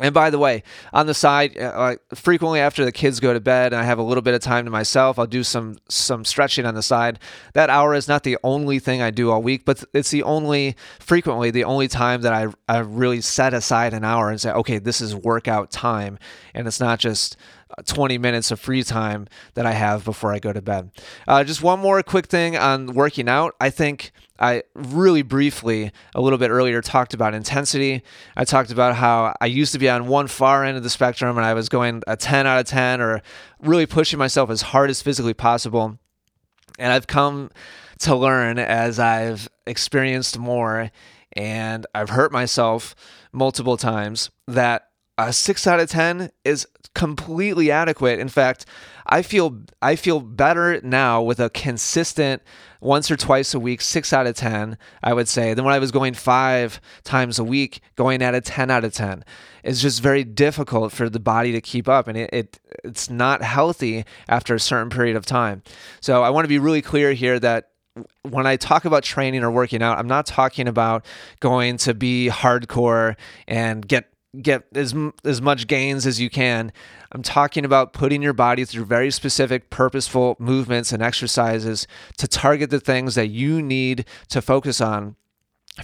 And 0.00 0.14
by 0.14 0.30
the 0.30 0.38
way, 0.38 0.62
on 0.92 1.06
the 1.06 1.14
side, 1.14 1.58
uh, 1.58 1.96
frequently 2.14 2.58
after 2.58 2.84
the 2.84 2.92
kids 2.92 3.20
go 3.20 3.34
to 3.34 3.40
bed 3.40 3.72
and 3.72 3.80
I 3.80 3.84
have 3.84 3.98
a 3.98 4.02
little 4.02 4.22
bit 4.22 4.34
of 4.34 4.40
time 4.40 4.64
to 4.64 4.70
myself, 4.70 5.18
I'll 5.18 5.26
do 5.26 5.44
some 5.44 5.76
some 5.88 6.24
stretching 6.24 6.64
on 6.64 6.74
the 6.74 6.82
side. 6.82 7.18
That 7.52 7.68
hour 7.68 7.94
is 7.94 8.08
not 8.08 8.22
the 8.22 8.38
only 8.42 8.78
thing 8.78 9.02
I 9.02 9.10
do 9.10 9.30
all 9.30 9.42
week, 9.42 9.64
but 9.64 9.84
it's 9.92 10.10
the 10.10 10.22
only 10.22 10.74
frequently 11.00 11.50
the 11.50 11.64
only 11.64 11.86
time 11.86 12.22
that 12.22 12.32
I 12.32 12.46
I 12.66 12.78
really 12.78 13.20
set 13.20 13.52
aside 13.52 13.92
an 13.92 14.04
hour 14.04 14.30
and 14.30 14.40
say, 14.40 14.50
okay, 14.52 14.78
this 14.78 15.02
is 15.02 15.14
workout 15.14 15.70
time, 15.70 16.18
and 16.54 16.66
it's 16.66 16.80
not 16.80 16.98
just 16.98 17.36
20 17.86 18.18
minutes 18.18 18.50
of 18.50 18.60
free 18.60 18.82
time 18.82 19.26
that 19.54 19.66
I 19.66 19.72
have 19.72 20.04
before 20.04 20.32
I 20.32 20.38
go 20.38 20.52
to 20.52 20.62
bed. 20.62 20.90
Uh, 21.26 21.44
just 21.44 21.62
one 21.62 21.80
more 21.80 22.02
quick 22.02 22.26
thing 22.26 22.56
on 22.56 22.94
working 22.94 23.28
out. 23.28 23.54
I 23.60 23.70
think 23.70 24.12
I 24.38 24.62
really 24.74 25.22
briefly, 25.22 25.92
a 26.14 26.20
little 26.20 26.38
bit 26.38 26.50
earlier, 26.50 26.80
talked 26.80 27.12
about 27.12 27.34
intensity. 27.34 28.02
I 28.36 28.44
talked 28.44 28.70
about 28.70 28.96
how 28.96 29.34
I 29.40 29.46
used 29.46 29.72
to 29.72 29.78
be 29.78 29.88
on 29.88 30.08
one 30.08 30.26
far 30.26 30.64
end 30.64 30.76
of 30.76 30.82
the 30.82 30.90
spectrum 30.90 31.36
and 31.36 31.46
I 31.46 31.54
was 31.54 31.68
going 31.68 32.02
a 32.06 32.16
10 32.16 32.46
out 32.46 32.60
of 32.60 32.66
10 32.66 33.00
or 33.00 33.22
really 33.60 33.86
pushing 33.86 34.18
myself 34.18 34.50
as 34.50 34.62
hard 34.62 34.88
as 34.88 35.02
physically 35.02 35.34
possible. 35.34 35.98
And 36.78 36.92
I've 36.92 37.06
come 37.06 37.50
to 38.00 38.16
learn 38.16 38.58
as 38.58 38.98
I've 38.98 39.48
experienced 39.66 40.38
more 40.38 40.90
and 41.34 41.86
I've 41.94 42.10
hurt 42.10 42.32
myself 42.32 42.94
multiple 43.32 43.76
times 43.76 44.30
that 44.48 44.89
a 45.28 45.32
six 45.32 45.66
out 45.66 45.80
of 45.80 45.90
10 45.90 46.30
is 46.44 46.66
completely 46.94 47.70
adequate. 47.70 48.18
In 48.18 48.28
fact, 48.28 48.66
I 49.06 49.22
feel 49.22 49.62
I 49.82 49.96
feel 49.96 50.20
better 50.20 50.80
now 50.82 51.22
with 51.22 51.40
a 51.40 51.50
consistent 51.50 52.42
once 52.80 53.10
or 53.10 53.16
twice 53.16 53.52
a 53.52 53.60
week, 53.60 53.80
six 53.80 54.12
out 54.12 54.26
of 54.26 54.34
10, 54.34 54.78
I 55.02 55.12
would 55.12 55.28
say, 55.28 55.52
than 55.52 55.64
when 55.64 55.74
I 55.74 55.78
was 55.78 55.90
going 55.90 56.14
five 56.14 56.80
times 57.04 57.38
a 57.38 57.44
week, 57.44 57.80
going 57.96 58.22
at 58.22 58.34
a 58.34 58.40
10 58.40 58.70
out 58.70 58.84
of 58.84 58.94
10. 58.94 59.24
It's 59.62 59.82
just 59.82 60.00
very 60.00 60.24
difficult 60.24 60.92
for 60.92 61.10
the 61.10 61.20
body 61.20 61.52
to 61.52 61.60
keep 61.60 61.88
up 61.88 62.08
and 62.08 62.16
it, 62.16 62.30
it 62.32 62.60
it's 62.82 63.10
not 63.10 63.42
healthy 63.42 64.04
after 64.28 64.54
a 64.54 64.60
certain 64.60 64.90
period 64.90 65.16
of 65.16 65.26
time. 65.26 65.62
So 66.00 66.22
I 66.22 66.30
want 66.30 66.44
to 66.44 66.48
be 66.48 66.58
really 66.58 66.82
clear 66.82 67.12
here 67.12 67.38
that 67.40 67.70
when 68.22 68.46
I 68.46 68.56
talk 68.56 68.84
about 68.84 69.02
training 69.02 69.42
or 69.42 69.50
working 69.50 69.82
out, 69.82 69.98
I'm 69.98 70.06
not 70.06 70.24
talking 70.24 70.68
about 70.68 71.04
going 71.40 71.76
to 71.78 71.92
be 71.92 72.30
hardcore 72.32 73.16
and 73.46 73.86
get 73.86 74.10
get 74.40 74.64
as 74.74 74.94
as 75.24 75.42
much 75.42 75.66
gains 75.66 76.06
as 76.06 76.20
you 76.20 76.30
can. 76.30 76.72
I'm 77.12 77.22
talking 77.22 77.64
about 77.64 77.92
putting 77.92 78.22
your 78.22 78.32
body 78.32 78.64
through 78.64 78.84
very 78.84 79.10
specific 79.10 79.70
purposeful 79.70 80.36
movements 80.38 80.92
and 80.92 81.02
exercises 81.02 81.86
to 82.18 82.28
target 82.28 82.70
the 82.70 82.80
things 82.80 83.16
that 83.16 83.28
you 83.28 83.60
need 83.60 84.04
to 84.28 84.40
focus 84.40 84.80
on 84.80 85.16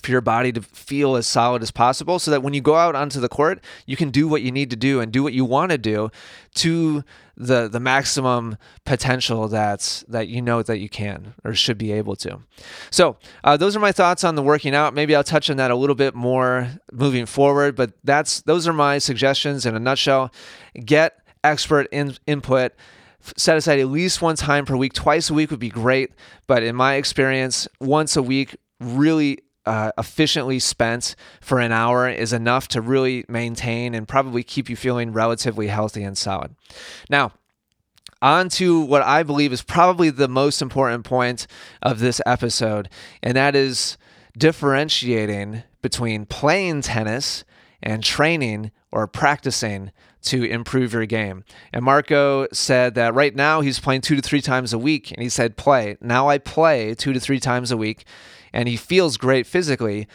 for 0.03 0.11
your 0.11 0.21
body 0.21 0.53
to 0.53 0.63
feel 0.63 1.17
as 1.17 1.27
solid 1.27 1.63
as 1.63 1.71
possible 1.71 2.19
so 2.19 2.31
that 2.31 2.43
when 2.43 2.55
you 2.55 2.61
go 2.61 2.77
out 2.77 2.95
onto 2.95 3.21
the 3.21 3.29
court, 3.29 3.63
you 3.87 3.97
can 3.97 4.11
do 4.11 4.29
what 4.29 4.43
you 4.43 4.51
need 4.51 4.71
to 4.71 4.77
do 4.77 5.01
and 5.01 5.13
do 5.13 5.23
what 5.23 5.33
you 5.33 5.45
want 5.45 5.71
to 5.71 5.79
do 5.79 6.11
to 6.55 7.05
the 7.39 7.69
the 7.69 7.81
maximum 7.81 8.57
potential 8.87 9.47
that's 9.47 10.03
that 10.09 10.27
you 10.27 10.41
know 10.41 10.63
that 10.63 10.79
you 10.79 10.89
can 10.89 11.35
or 11.45 11.55
should 11.55 11.77
be 11.77 11.93
able 11.93 12.17
to. 12.17 12.41
So 12.91 13.19
uh, 13.45 13.57
those 13.57 13.77
are 13.77 13.81
my 13.81 13.93
thoughts 13.93 14.25
on 14.25 14.37
the 14.37 14.43
working 14.43 14.75
out. 14.75 14.95
Maybe 14.95 15.15
I'll 15.15 15.25
touch 15.25 15.51
on 15.51 15.59
that 15.59 15.71
a 15.71 15.77
little 15.77 15.95
bit 15.95 16.15
more 16.15 16.71
moving 16.93 17.27
forward, 17.27 17.77
but 17.77 17.93
that's 18.05 18.41
those 18.43 18.67
are 18.67 18.73
my 18.73 18.99
suggestions 18.99 19.67
in 19.67 19.75
a 19.75 19.81
nutshell. 19.81 20.33
Get 20.85 21.19
expert 21.45 21.89
in, 21.93 22.17
input 22.27 22.73
set 23.37 23.57
aside 23.57 23.81
at 23.81 23.89
least 23.89 24.23
one 24.23 24.37
time 24.37 24.65
per 24.65 24.77
week. 24.77 24.93
Twice 24.93 25.31
a 25.31 25.35
week 25.35 25.51
would 25.51 25.61
be 25.61 25.69
great, 25.69 26.13
but 26.47 26.63
in 26.63 26.77
my 26.77 26.95
experience, 26.95 27.67
once 27.81 28.17
a 28.17 28.23
week 28.23 28.57
really 28.81 29.41
uh, 29.67 29.93
efficiently 29.99 30.59
spent 30.59 31.17
for 31.41 31.59
an 31.59 31.73
hour 31.73 32.09
is 32.09 32.33
enough 32.33 32.69
to 32.69 32.81
really 32.81 33.25
maintain 33.29 33.95
and 33.95 34.07
probably 34.07 34.43
keep 34.43 34.71
you 34.71 34.77
feeling 34.77 35.13
relatively 35.13 35.67
healthy 35.67 36.03
and 36.03 36.17
solid. 36.17 36.55
Now, 37.11 37.33
on 38.23 38.49
to 38.51 38.81
what 38.81 39.03
I 39.03 39.23
believe 39.23 39.53
is 39.53 39.63
probably 39.63 40.11
the 40.11 40.29
most 40.29 40.63
important 40.63 41.05
point 41.05 41.47
of 41.83 41.99
this 41.99 42.21
episode, 42.25 42.89
and 43.23 43.37
that 43.37 43.55
is 43.55 43.99
differentiating 44.39 45.63
between 45.83 46.27
playing 46.27 46.83
tennis 46.83 47.45
and 47.83 48.03
training 48.03 48.71
or 48.91 49.07
practicing 49.07 49.93
to 50.27 50.45
improve 50.45 50.93
your 50.93 51.07
game. 51.07 51.45
And 51.73 51.85
Marco 51.85 52.47
said 52.53 52.95
that 52.95 53.15
right 53.15 53.35
now 53.35 53.61
he's 53.61 53.81
playing 53.81 54.03
two 54.03 54.17
to 54.17 54.23
three 54.23 54.41
times 54.41 54.73
a 54.73 54.79
week, 54.79 55.11
and 55.11 55.23
he 55.23 55.29
said, 55.29 55.57
Play. 55.57 55.97
Now 56.01 56.29
I 56.29 56.39
play 56.39 56.95
two 56.95 57.13
to 57.13 57.21
three 57.21 57.41
times 57.41 57.71
a 57.71 57.77
week 57.77 58.05
and 58.57 58.69
he 58.69 58.77
feels 58.77 59.19
great 59.19 59.47
physically. 59.47 60.09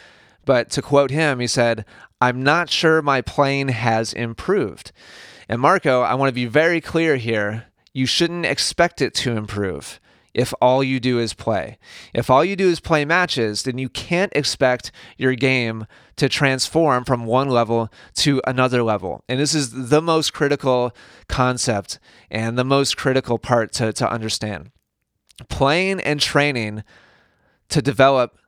But 0.44 0.68
to 0.70 0.82
quote 0.82 1.12
him, 1.12 1.38
he 1.38 1.46
said, 1.46 1.84
I'm 2.20 2.42
not 2.42 2.68
sure 2.68 3.00
my 3.00 3.20
playing 3.20 3.68
has 3.68 4.12
improved. 4.12 4.90
And 5.48 5.60
Marco, 5.60 6.02
I 6.02 6.14
want 6.14 6.28
to 6.28 6.34
be 6.34 6.46
very 6.46 6.80
clear 6.80 7.16
here. 7.16 7.66
You 7.92 8.06
shouldn't 8.06 8.44
expect 8.44 9.00
it 9.00 9.14
to 9.14 9.36
improve 9.36 10.00
if 10.34 10.54
all 10.60 10.82
you 10.82 10.98
do 10.98 11.18
is 11.18 11.34
play. 11.34 11.78
If 12.14 12.30
all 12.30 12.44
you 12.44 12.56
do 12.56 12.68
is 12.68 12.80
play 12.80 13.04
matches, 13.04 13.62
then 13.62 13.78
you 13.78 13.88
can't 13.88 14.32
expect 14.34 14.90
your 15.18 15.34
game 15.34 15.86
to 16.16 16.28
transform 16.28 17.04
from 17.04 17.26
one 17.26 17.48
level 17.48 17.92
to 18.16 18.40
another 18.46 18.82
level. 18.82 19.24
And 19.28 19.38
this 19.38 19.54
is 19.54 19.88
the 19.88 20.02
most 20.02 20.32
critical 20.32 20.94
concept 21.28 21.98
and 22.30 22.58
the 22.58 22.64
most 22.64 22.96
critical 22.96 23.38
part 23.38 23.72
to, 23.72 23.92
to 23.92 24.10
understand. 24.10 24.70
Playing 25.48 26.00
and 26.00 26.20
training 26.20 26.84
to 27.68 27.82
develop 27.82 28.38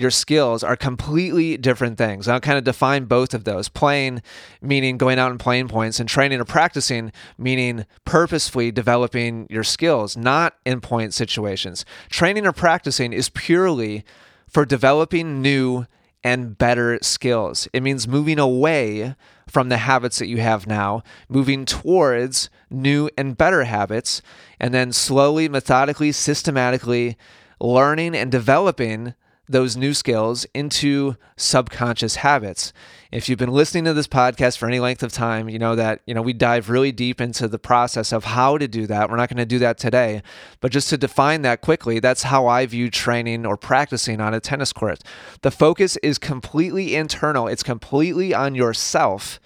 your 0.00 0.10
skills 0.10 0.64
are 0.64 0.76
completely 0.76 1.56
different 1.58 1.98
things. 1.98 2.26
I'll 2.26 2.40
kind 2.40 2.56
of 2.56 2.64
define 2.64 3.04
both 3.04 3.34
of 3.34 3.44
those. 3.44 3.68
Playing, 3.68 4.22
meaning 4.62 4.96
going 4.96 5.18
out 5.18 5.30
and 5.30 5.38
playing 5.38 5.68
points, 5.68 6.00
and 6.00 6.08
training 6.08 6.40
or 6.40 6.44
practicing, 6.44 7.12
meaning 7.36 7.84
purposefully 8.04 8.72
developing 8.72 9.46
your 9.50 9.62
skills, 9.64 10.16
not 10.16 10.54
in 10.64 10.80
point 10.80 11.12
situations. 11.12 11.84
Training 12.08 12.46
or 12.46 12.52
practicing 12.52 13.12
is 13.12 13.28
purely 13.28 14.04
for 14.48 14.64
developing 14.64 15.42
new 15.42 15.86
and 16.24 16.56
better 16.56 16.98
skills. 17.02 17.68
It 17.72 17.82
means 17.82 18.08
moving 18.08 18.38
away 18.38 19.14
from 19.46 19.68
the 19.68 19.78
habits 19.78 20.18
that 20.18 20.28
you 20.28 20.38
have 20.38 20.66
now, 20.66 21.02
moving 21.28 21.64
towards 21.64 22.48
new 22.70 23.10
and 23.18 23.36
better 23.36 23.64
habits, 23.64 24.22
and 24.58 24.72
then 24.72 24.92
slowly, 24.92 25.48
methodically, 25.48 26.12
systematically 26.12 27.16
learning 27.60 28.14
and 28.14 28.32
developing 28.32 29.14
those 29.50 29.76
new 29.76 29.92
skills 29.92 30.46
into 30.54 31.16
subconscious 31.36 32.16
habits. 32.16 32.72
If 33.10 33.28
you've 33.28 33.38
been 33.38 33.50
listening 33.50 33.84
to 33.84 33.92
this 33.92 34.06
podcast 34.06 34.56
for 34.56 34.68
any 34.68 34.78
length 34.78 35.02
of 35.02 35.12
time, 35.12 35.48
you 35.48 35.58
know 35.58 35.74
that, 35.74 36.02
you 36.06 36.14
know, 36.14 36.22
we 36.22 36.32
dive 36.32 36.70
really 36.70 36.92
deep 36.92 37.20
into 37.20 37.48
the 37.48 37.58
process 37.58 38.12
of 38.12 38.24
how 38.24 38.58
to 38.58 38.68
do 38.68 38.86
that. 38.86 39.10
We're 39.10 39.16
not 39.16 39.28
going 39.28 39.38
to 39.38 39.44
do 39.44 39.58
that 39.58 39.76
today, 39.76 40.22
but 40.60 40.70
just 40.70 40.88
to 40.90 40.96
define 40.96 41.42
that 41.42 41.62
quickly, 41.62 41.98
that's 41.98 42.22
how 42.22 42.46
I 42.46 42.64
view 42.66 42.90
training 42.90 43.44
or 43.44 43.56
practicing 43.56 44.20
on 44.20 44.34
a 44.34 44.40
tennis 44.40 44.72
court. 44.72 45.02
The 45.42 45.50
focus 45.50 45.96
is 45.96 46.18
completely 46.18 46.94
internal. 46.94 47.48
It's 47.48 47.64
completely 47.64 48.32
on 48.32 48.54
yourself 48.54 49.40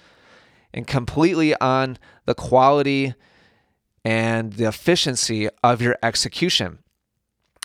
and 0.75 0.87
completely 0.87 1.59
on 1.61 1.97
the 2.27 2.35
quality 2.35 3.15
and 4.05 4.53
the 4.53 4.69
efficiency 4.69 5.49
of 5.63 5.81
your 5.81 5.97
execution 6.03 6.81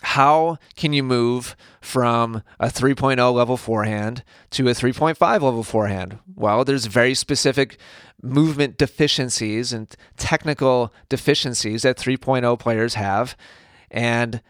how 0.02 0.58
can 0.76 0.92
you 0.92 1.02
move 1.02 1.56
from 1.80 2.42
a 2.58 2.66
3.0 2.66 3.34
level 3.34 3.56
forehand 3.56 4.24
to 4.50 4.68
a 4.68 4.72
3.5 4.72 5.18
level 5.20 5.62
forehand? 5.62 6.18
Well, 6.34 6.64
there's 6.64 6.86
very 6.86 7.14
specific 7.14 7.78
movement 8.22 8.78
deficiencies 8.78 9.72
and 9.72 9.94
technical 10.16 10.92
deficiencies 11.08 11.82
that 11.82 11.98
3.0 11.98 12.58
players 12.58 12.94
have. 12.94 13.36
And 13.90 14.40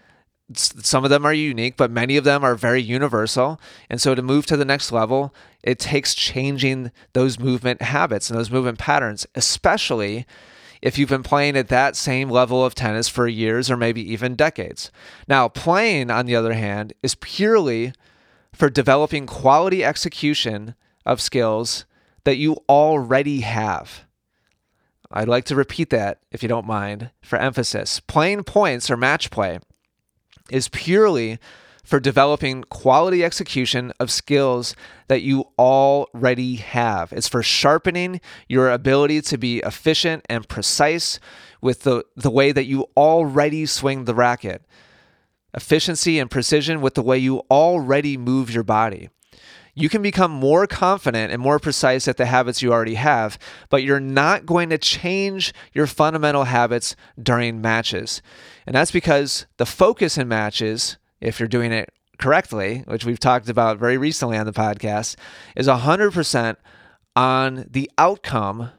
some 0.54 1.04
of 1.04 1.10
them 1.10 1.24
are 1.24 1.32
unique, 1.32 1.76
but 1.76 1.90
many 1.90 2.16
of 2.16 2.24
them 2.24 2.44
are 2.44 2.54
very 2.54 2.82
universal. 2.82 3.60
And 3.88 4.00
so 4.00 4.14
to 4.14 4.22
move 4.22 4.46
to 4.46 4.56
the 4.56 4.64
next 4.64 4.92
level, 4.92 5.34
it 5.62 5.78
takes 5.78 6.14
changing 6.14 6.90
those 7.12 7.38
movement 7.38 7.82
habits 7.82 8.30
and 8.30 8.38
those 8.38 8.50
movement 8.50 8.78
patterns, 8.78 9.26
especially 9.34 10.26
if 10.82 10.98
you've 10.98 11.08
been 11.08 11.22
playing 11.22 11.56
at 11.56 11.68
that 11.68 11.96
same 11.96 12.30
level 12.30 12.64
of 12.64 12.74
tennis 12.74 13.08
for 13.08 13.26
years 13.26 13.70
or 13.70 13.76
maybe 13.76 14.12
even 14.12 14.34
decades. 14.34 14.90
Now, 15.28 15.48
playing, 15.48 16.10
on 16.10 16.26
the 16.26 16.36
other 16.36 16.54
hand, 16.54 16.92
is 17.02 17.14
purely 17.16 17.92
for 18.54 18.70
developing 18.70 19.26
quality 19.26 19.84
execution 19.84 20.74
of 21.04 21.20
skills 21.20 21.84
that 22.24 22.36
you 22.36 22.58
already 22.68 23.40
have. 23.40 24.04
I'd 25.10 25.28
like 25.28 25.44
to 25.46 25.56
repeat 25.56 25.90
that, 25.90 26.20
if 26.30 26.42
you 26.42 26.48
don't 26.48 26.66
mind, 26.66 27.10
for 27.22 27.36
emphasis. 27.36 28.00
Playing 28.00 28.44
points 28.44 28.90
or 28.90 28.96
match 28.96 29.30
play 29.30 29.58
is 30.50 30.68
purely 30.68 31.38
for 31.90 31.98
developing 31.98 32.62
quality 32.62 33.24
execution 33.24 33.92
of 33.98 34.12
skills 34.12 34.76
that 35.08 35.22
you 35.22 35.44
already 35.58 36.54
have. 36.54 37.12
It's 37.12 37.26
for 37.26 37.42
sharpening 37.42 38.20
your 38.48 38.70
ability 38.70 39.22
to 39.22 39.36
be 39.36 39.58
efficient 39.58 40.24
and 40.30 40.48
precise 40.48 41.18
with 41.60 41.82
the, 41.82 42.04
the 42.14 42.30
way 42.30 42.52
that 42.52 42.66
you 42.66 42.86
already 42.96 43.66
swing 43.66 44.04
the 44.04 44.14
racket. 44.14 44.64
Efficiency 45.52 46.20
and 46.20 46.30
precision 46.30 46.80
with 46.80 46.94
the 46.94 47.02
way 47.02 47.18
you 47.18 47.38
already 47.50 48.16
move 48.16 48.54
your 48.54 48.62
body. 48.62 49.10
You 49.74 49.88
can 49.88 50.00
become 50.00 50.30
more 50.30 50.68
confident 50.68 51.32
and 51.32 51.42
more 51.42 51.58
precise 51.58 52.06
at 52.06 52.18
the 52.18 52.26
habits 52.26 52.62
you 52.62 52.72
already 52.72 52.94
have, 52.94 53.36
but 53.68 53.82
you're 53.82 53.98
not 53.98 54.46
going 54.46 54.70
to 54.70 54.78
change 54.78 55.52
your 55.72 55.88
fundamental 55.88 56.44
habits 56.44 56.94
during 57.20 57.60
matches. 57.60 58.22
And 58.64 58.76
that's 58.76 58.92
because 58.92 59.46
the 59.56 59.66
focus 59.66 60.16
in 60.16 60.28
matches 60.28 60.98
if 61.20 61.38
you're 61.38 61.48
doing 61.48 61.72
it 61.72 61.92
correctly, 62.18 62.84
which 62.86 63.04
we've 63.04 63.18
talked 63.18 63.48
about 63.48 63.78
very 63.78 63.98
recently 63.98 64.36
on 64.36 64.46
the 64.46 64.52
podcast, 64.52 65.16
is 65.56 65.66
100% 65.66 66.56
on 67.16 67.66
the 67.68 67.90
outcome 67.98 68.70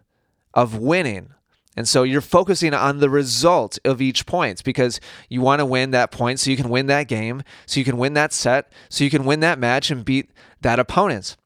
of 0.53 0.77
winning. 0.77 1.33
And 1.75 1.88
so 1.88 2.03
you're 2.03 2.21
focusing 2.21 2.74
on 2.74 3.00
the 3.00 3.10
result 3.10 3.79
of 3.86 4.01
each 4.01 4.25
point 4.25 4.63
because 4.63 5.00
you 5.29 5.41
want 5.41 5.60
to 5.60 5.65
win 5.65 5.91
that 5.91 6.12
point 6.12 6.39
so 6.39 6.51
you 6.51 6.57
can 6.57 6.69
win 6.69 6.88
that 6.88 7.07
game, 7.07 7.43
so 7.65 7.79
you 7.79 7.86
can 7.86 7.98
win 7.98 8.13
that 8.13 8.33
set, 8.33 8.71
so 8.89 9.03
you 9.03 9.10
can 9.10 9.25
win 9.25 9.39
that 9.39 9.57
match 9.57 9.89
and 9.89 10.03
beat 10.03 10.31
that 10.62 10.79
opponent. 10.79 11.38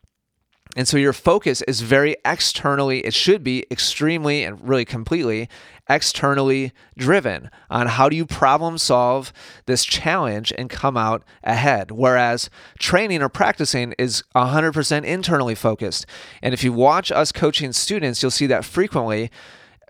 And 0.76 0.88
so 0.88 0.98
your 0.98 1.14
focus 1.14 1.62
is 1.64 1.82
very 1.82 2.18
externally, 2.26 3.00
it 3.00 3.14
should 3.14 3.44
be 3.44 3.66
extremely 3.72 4.44
and 4.44 4.68
really 4.68 4.84
completely 4.84 5.48
externally 5.88 6.74
driven 6.98 7.50
on 7.70 7.88
how 7.88 8.10
do 8.10 8.16
you 8.16 8.26
problem 8.26 8.78
solve 8.78 9.32
this 9.68 9.86
challenge 9.86 10.52
and 10.58 10.70
come 10.70 10.98
out 10.98 11.24
ahead. 11.44 11.92
Whereas 11.92 12.50
training 12.80 13.22
or 13.22 13.30
practicing 13.30 13.94
is 13.98 14.24
100% 14.36 15.04
internally 15.06 15.56
focused. 15.56 16.06
And 16.42 16.54
if 16.54 16.64
you 16.64 16.74
watch 16.74 17.12
us 17.12 17.32
coaching 17.32 17.72
students, 17.72 18.22
you'll 18.22 18.32
see 18.32 18.48
that 18.48 18.66
frequently 18.66 19.32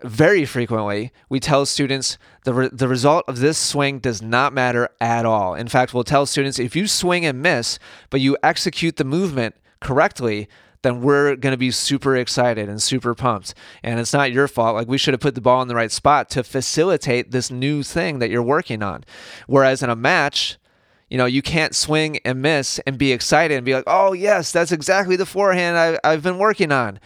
very 0.02 0.44
frequently, 0.44 1.10
we 1.30 1.40
tell 1.40 1.64
students 1.64 2.18
the, 2.44 2.52
re- 2.52 2.70
the 2.70 2.88
result 2.88 3.24
of 3.28 3.38
this 3.38 3.56
swing 3.56 3.98
does 3.98 4.20
not 4.20 4.52
matter 4.52 4.90
at 5.00 5.24
all. 5.24 5.54
In 5.54 5.68
fact, 5.68 5.94
we'll 5.94 6.04
tell 6.04 6.26
students 6.26 6.58
if 6.58 6.76
you 6.76 6.86
swing 6.86 7.24
and 7.24 7.40
miss, 7.40 7.78
but 8.10 8.20
you 8.20 8.36
execute 8.42 8.96
the 8.96 9.04
movement 9.04 9.54
correctly, 9.80 10.48
then 10.86 11.02
we're 11.02 11.36
going 11.36 11.52
to 11.52 11.58
be 11.58 11.70
super 11.70 12.16
excited 12.16 12.68
and 12.68 12.80
super 12.80 13.14
pumped. 13.14 13.54
And 13.82 13.98
it's 13.98 14.12
not 14.12 14.32
your 14.32 14.48
fault. 14.48 14.76
Like 14.76 14.88
we 14.88 14.98
should 14.98 15.14
have 15.14 15.20
put 15.20 15.34
the 15.34 15.40
ball 15.40 15.60
in 15.60 15.68
the 15.68 15.74
right 15.74 15.90
spot 15.90 16.30
to 16.30 16.44
facilitate 16.44 17.32
this 17.32 17.50
new 17.50 17.82
thing 17.82 18.20
that 18.20 18.30
you're 18.30 18.42
working 18.42 18.82
on. 18.82 19.04
Whereas 19.46 19.82
in 19.82 19.90
a 19.90 19.96
match, 19.96 20.58
you 21.10 21.18
know, 21.18 21.26
you 21.26 21.42
can't 21.42 21.74
swing 21.74 22.18
and 22.24 22.40
miss 22.40 22.78
and 22.86 22.98
be 22.98 23.12
excited 23.12 23.56
and 23.56 23.64
be 23.64 23.74
like, 23.74 23.84
oh, 23.86 24.12
yes, 24.12 24.52
that's 24.52 24.72
exactly 24.72 25.16
the 25.16 25.26
forehand 25.26 25.76
I, 25.76 25.98
I've 26.08 26.22
been 26.22 26.38
working 26.38 26.72
on. 26.72 27.00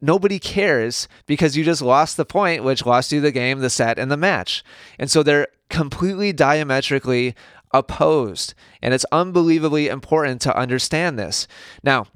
Nobody 0.00 0.38
cares 0.38 1.08
because 1.26 1.56
you 1.56 1.64
just 1.64 1.82
lost 1.82 2.16
the 2.16 2.24
point, 2.24 2.64
which 2.64 2.86
lost 2.86 3.12
you 3.12 3.20
the 3.20 3.32
game, 3.32 3.60
the 3.60 3.70
set, 3.70 3.98
and 3.98 4.10
the 4.10 4.16
match. 4.16 4.64
And 4.98 5.10
so 5.10 5.22
they're 5.22 5.48
completely 5.68 6.32
diametrically 6.32 7.34
opposed. 7.72 8.54
And 8.82 8.94
it's 8.94 9.04
unbelievably 9.12 9.88
important 9.88 10.40
to 10.42 10.56
understand 10.56 11.18
this. 11.18 11.46
Now, 11.82 12.06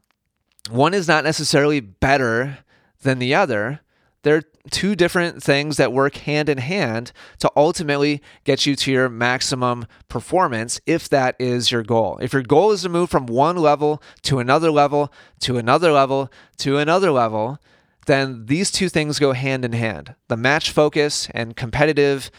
one 0.70 0.94
is 0.94 1.08
not 1.08 1.24
necessarily 1.24 1.80
better 1.80 2.58
than 3.02 3.18
the 3.18 3.34
other. 3.34 3.80
They're 4.22 4.42
two 4.70 4.94
different 4.96 5.42
things 5.42 5.76
that 5.76 5.92
work 5.92 6.16
hand 6.16 6.48
in 6.48 6.58
hand 6.58 7.12
to 7.40 7.50
ultimately 7.54 8.22
get 8.44 8.64
you 8.64 8.74
to 8.76 8.90
your 8.90 9.08
maximum 9.10 9.86
performance 10.08 10.80
if 10.86 11.08
that 11.10 11.36
is 11.38 11.70
your 11.70 11.82
goal. 11.82 12.18
If 12.22 12.32
your 12.32 12.42
goal 12.42 12.72
is 12.72 12.82
to 12.82 12.88
move 12.88 13.10
from 13.10 13.26
one 13.26 13.58
level 13.58 14.02
to 14.22 14.38
another 14.38 14.70
level 14.70 15.12
to 15.40 15.58
another 15.58 15.92
level 15.92 16.30
to 16.58 16.78
another 16.78 17.10
level, 17.10 17.58
then 18.06 18.46
these 18.46 18.70
two 18.70 18.88
things 18.88 19.18
go 19.18 19.32
hand 19.32 19.64
in 19.64 19.72
hand 19.72 20.14
the 20.28 20.36
match 20.36 20.70
focus 20.70 21.28
and 21.34 21.56
competitive 21.56 22.30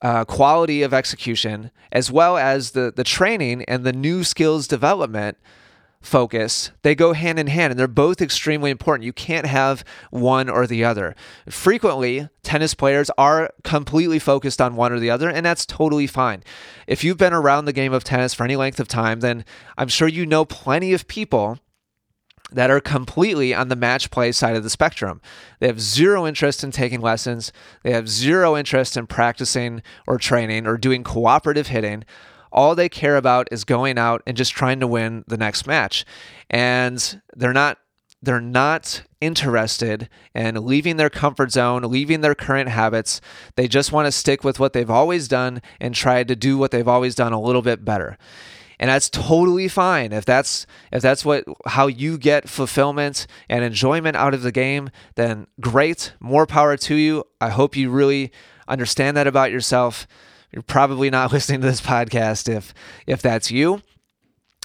uh, 0.00 0.24
quality 0.24 0.82
of 0.82 0.92
execution, 0.92 1.70
as 1.92 2.10
well 2.10 2.36
as 2.36 2.72
the, 2.72 2.92
the 2.94 3.04
training 3.04 3.64
and 3.64 3.84
the 3.84 3.92
new 3.92 4.24
skills 4.24 4.66
development 4.66 5.38
focus, 6.02 6.72
they 6.82 6.94
go 6.94 7.12
hand 7.12 7.38
in 7.38 7.46
hand 7.46 7.70
and 7.70 7.80
they're 7.80 7.88
both 7.88 8.20
extremely 8.20 8.70
important. 8.70 9.06
You 9.06 9.12
can't 9.12 9.46
have 9.46 9.84
one 10.10 10.50
or 10.50 10.66
the 10.66 10.84
other. 10.84 11.14
Frequently, 11.48 12.28
tennis 12.42 12.74
players 12.74 13.10
are 13.16 13.50
completely 13.62 14.18
focused 14.18 14.60
on 14.60 14.76
one 14.76 14.92
or 14.92 14.98
the 14.98 15.10
other, 15.10 15.30
and 15.30 15.46
that's 15.46 15.64
totally 15.64 16.06
fine. 16.06 16.42
If 16.86 17.04
you've 17.04 17.16
been 17.16 17.32
around 17.32 17.64
the 17.64 17.72
game 17.72 17.92
of 17.92 18.04
tennis 18.04 18.34
for 18.34 18.44
any 18.44 18.56
length 18.56 18.80
of 18.80 18.88
time, 18.88 19.20
then 19.20 19.44
I'm 19.78 19.88
sure 19.88 20.08
you 20.08 20.26
know 20.26 20.44
plenty 20.44 20.92
of 20.92 21.08
people 21.08 21.58
that 22.50 22.70
are 22.70 22.80
completely 22.80 23.54
on 23.54 23.68
the 23.68 23.76
match 23.76 24.10
play 24.10 24.32
side 24.32 24.56
of 24.56 24.62
the 24.62 24.70
spectrum. 24.70 25.20
They 25.60 25.66
have 25.66 25.80
zero 25.80 26.26
interest 26.26 26.62
in 26.62 26.70
taking 26.70 27.00
lessons, 27.00 27.52
they 27.82 27.92
have 27.92 28.08
zero 28.08 28.56
interest 28.56 28.96
in 28.96 29.06
practicing 29.06 29.82
or 30.06 30.18
training 30.18 30.66
or 30.66 30.76
doing 30.76 31.02
cooperative 31.04 31.68
hitting. 31.68 32.04
All 32.52 32.74
they 32.74 32.88
care 32.88 33.16
about 33.16 33.48
is 33.50 33.64
going 33.64 33.98
out 33.98 34.22
and 34.26 34.36
just 34.36 34.52
trying 34.52 34.80
to 34.80 34.86
win 34.86 35.24
the 35.26 35.36
next 35.36 35.66
match. 35.66 36.04
And 36.50 37.22
they're 37.34 37.52
not 37.52 37.78
they're 38.24 38.40
not 38.40 39.02
interested 39.20 40.08
in 40.32 40.54
leaving 40.64 40.96
their 40.96 41.10
comfort 41.10 41.50
zone, 41.50 41.82
leaving 41.82 42.20
their 42.20 42.36
current 42.36 42.68
habits. 42.68 43.20
They 43.56 43.66
just 43.66 43.90
want 43.90 44.06
to 44.06 44.12
stick 44.12 44.44
with 44.44 44.60
what 44.60 44.74
they've 44.74 44.88
always 44.88 45.26
done 45.26 45.60
and 45.80 45.92
try 45.92 46.22
to 46.22 46.36
do 46.36 46.56
what 46.56 46.70
they've 46.70 46.86
always 46.86 47.16
done 47.16 47.32
a 47.32 47.40
little 47.40 47.62
bit 47.62 47.84
better 47.84 48.16
and 48.82 48.88
that's 48.88 49.08
totally 49.08 49.68
fine 49.68 50.12
if 50.12 50.24
that's 50.24 50.66
if 50.90 51.00
that's 51.00 51.24
what 51.24 51.44
how 51.66 51.86
you 51.86 52.18
get 52.18 52.48
fulfillment 52.48 53.28
and 53.48 53.64
enjoyment 53.64 54.16
out 54.16 54.34
of 54.34 54.42
the 54.42 54.50
game 54.50 54.90
then 55.14 55.46
great 55.60 56.12
more 56.18 56.46
power 56.46 56.76
to 56.76 56.96
you 56.96 57.22
i 57.40 57.48
hope 57.48 57.76
you 57.76 57.88
really 57.88 58.32
understand 58.66 59.16
that 59.16 59.28
about 59.28 59.52
yourself 59.52 60.06
you're 60.52 60.62
probably 60.62 61.10
not 61.10 61.32
listening 61.32 61.60
to 61.60 61.66
this 61.66 61.80
podcast 61.80 62.48
if 62.48 62.74
if 63.06 63.22
that's 63.22 63.50
you 63.50 63.82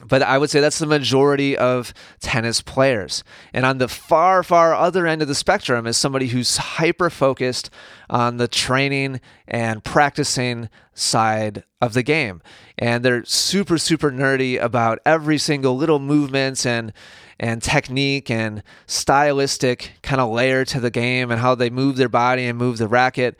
but 0.05 0.21
I 0.21 0.37
would 0.37 0.51
say 0.51 0.59
that's 0.59 0.77
the 0.77 0.85
majority 0.85 1.57
of 1.57 1.91
tennis 2.19 2.61
players. 2.61 3.23
And 3.51 3.65
on 3.65 3.79
the 3.79 3.87
far, 3.87 4.43
far 4.43 4.75
other 4.75 5.07
end 5.07 5.23
of 5.23 5.27
the 5.27 5.33
spectrum 5.33 5.87
is 5.87 5.97
somebody 5.97 6.27
who's 6.27 6.57
hyper 6.57 7.09
focused 7.09 7.71
on 8.07 8.37
the 8.37 8.47
training 8.47 9.21
and 9.47 9.83
practicing 9.83 10.69
side 10.93 11.63
of 11.81 11.93
the 11.93 12.03
game. 12.03 12.43
And 12.77 13.03
they're 13.03 13.25
super, 13.25 13.79
super 13.79 14.11
nerdy 14.11 14.61
about 14.61 14.99
every 15.03 15.39
single 15.39 15.75
little 15.75 15.99
movements 15.99 16.65
and 16.65 16.93
and 17.39 17.61
technique 17.61 18.31
and 18.31 18.63
stylistic 18.87 19.91
kind 20.01 20.19
of 20.19 20.31
layer 20.31 20.65
to 20.65 20.79
the 20.79 20.89
game 20.89 21.29
and 21.29 21.39
how 21.39 21.53
they 21.53 21.69
move 21.69 21.95
their 21.95 22.09
body 22.09 22.45
and 22.45 22.57
move 22.57 22.79
the 22.79 22.87
racket 22.87 23.37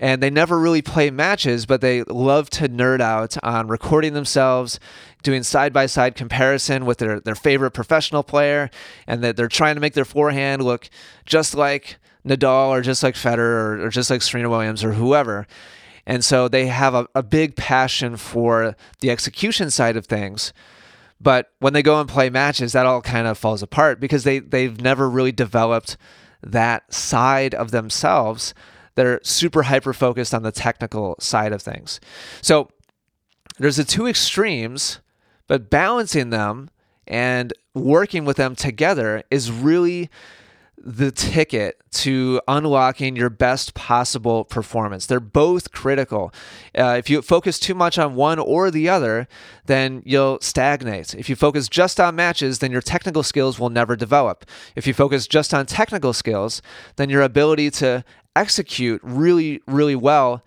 and 0.00 0.22
they 0.22 0.30
never 0.30 0.58
really 0.58 0.80
play 0.80 1.10
matches, 1.10 1.66
but 1.66 1.82
they 1.82 2.02
love 2.04 2.48
to 2.50 2.70
nerd 2.70 3.02
out 3.02 3.36
on 3.44 3.68
recording 3.68 4.14
themselves, 4.14 4.80
doing 5.22 5.42
side 5.42 5.74
by 5.74 5.84
side 5.84 6.14
comparison 6.14 6.86
with 6.86 6.98
their, 6.98 7.20
their 7.20 7.34
favorite 7.34 7.72
professional 7.72 8.22
player, 8.22 8.70
and 9.06 9.22
that 9.22 9.36
they're 9.36 9.46
trying 9.46 9.74
to 9.74 9.80
make 9.80 9.92
their 9.92 10.06
forehand 10.06 10.64
look 10.64 10.88
just 11.26 11.54
like 11.54 11.98
Nadal 12.26 12.68
or 12.68 12.80
just 12.80 13.02
like 13.02 13.14
Federer 13.14 13.38
or, 13.38 13.86
or 13.86 13.90
just 13.90 14.08
like 14.08 14.22
Serena 14.22 14.48
Williams 14.48 14.82
or 14.82 14.94
whoever. 14.94 15.46
And 16.06 16.24
so 16.24 16.48
they 16.48 16.66
have 16.68 16.94
a, 16.94 17.06
a 17.14 17.22
big 17.22 17.54
passion 17.54 18.16
for 18.16 18.74
the 19.00 19.10
execution 19.10 19.70
side 19.70 19.98
of 19.98 20.06
things. 20.06 20.54
But 21.20 21.50
when 21.58 21.74
they 21.74 21.82
go 21.82 22.00
and 22.00 22.08
play 22.08 22.30
matches, 22.30 22.72
that 22.72 22.86
all 22.86 23.02
kind 23.02 23.26
of 23.26 23.36
falls 23.36 23.62
apart 23.62 24.00
because 24.00 24.24
they, 24.24 24.38
they've 24.38 24.80
never 24.80 25.10
really 25.10 25.32
developed 25.32 25.98
that 26.42 26.90
side 26.92 27.54
of 27.54 27.70
themselves 27.70 28.54
that 29.00 29.06
are 29.06 29.20
super 29.22 29.62
hyper 29.62 29.94
focused 29.94 30.34
on 30.34 30.42
the 30.42 30.52
technical 30.52 31.16
side 31.18 31.54
of 31.54 31.62
things. 31.62 32.00
So 32.42 32.68
there's 33.58 33.76
the 33.76 33.84
two 33.84 34.06
extremes, 34.06 35.00
but 35.46 35.70
balancing 35.70 36.28
them 36.28 36.68
and 37.06 37.54
working 37.72 38.26
with 38.26 38.36
them 38.36 38.54
together 38.54 39.22
is 39.30 39.50
really 39.50 40.10
the 40.76 41.10
ticket 41.10 41.76
to 41.92 42.40
unlocking 42.46 43.16
your 43.16 43.30
best 43.30 43.72
possible 43.74 44.44
performance. 44.44 45.06
They're 45.06 45.20
both 45.20 45.72
critical. 45.72 46.32
Uh, 46.76 46.96
if 46.98 47.10
you 47.10 47.20
focus 47.22 47.58
too 47.58 47.74
much 47.74 47.98
on 47.98 48.14
one 48.14 48.38
or 48.38 48.70
the 48.70 48.88
other, 48.88 49.28
then 49.66 50.02
you'll 50.06 50.40
stagnate. 50.40 51.14
If 51.14 51.28
you 51.28 51.36
focus 51.36 51.68
just 51.68 52.00
on 52.00 52.16
matches, 52.16 52.60
then 52.60 52.70
your 52.70 52.80
technical 52.80 53.22
skills 53.22 53.58
will 53.58 53.70
never 53.70 53.96
develop. 53.96 54.46
If 54.74 54.86
you 54.86 54.94
focus 54.94 55.26
just 55.26 55.52
on 55.52 55.66
technical 55.66 56.12
skills, 56.12 56.62
then 56.96 57.10
your 57.10 57.22
ability 57.22 57.70
to 57.72 58.04
execute 58.36 59.00
really, 59.02 59.60
really 59.66 59.96
well 59.96 60.42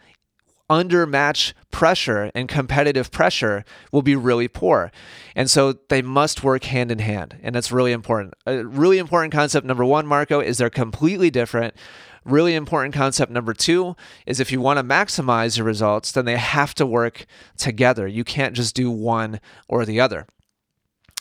under 0.70 1.06
match 1.06 1.54
pressure 1.72 2.32
and 2.34 2.48
competitive 2.48 3.12
pressure 3.12 3.64
will 3.92 4.02
be 4.02 4.16
really 4.16 4.48
poor. 4.48 4.92
And 5.36 5.50
so 5.50 5.74
they 5.90 6.02
must 6.02 6.44
work 6.44 6.64
hand 6.64 6.92
in 6.92 7.00
hand. 7.00 7.38
And 7.44 7.54
that's 7.54 7.72
really 7.72 7.92
important. 7.92 8.34
A 8.46 8.66
really 8.66 8.98
important 8.98 9.34
concept 9.34 9.68
number 9.68 9.86
one, 9.86 10.08
Marco, 10.08 10.40
is 10.40 10.58
they're 10.58 10.70
completely 10.70 11.30
different. 11.30 11.76
Really 12.26 12.56
important 12.56 12.96
concept 12.96 13.32
number 13.32 13.54
two 13.54 13.96
is 14.26 14.40
if 14.40 14.52
you 14.52 14.62
want 14.62 14.78
to 14.78 14.84
maximize 14.84 15.58
your 15.58 15.66
results, 15.66 16.12
then 16.14 16.26
they 16.26 16.38
have 16.38 16.74
to 16.76 16.86
work 16.86 17.26
together. 17.58 18.08
You 18.08 18.24
can't 18.24 18.56
just 18.56 18.76
do 18.76 18.90
one 18.90 19.42
or 19.68 19.86
the 19.86 20.00
other. 20.00 20.26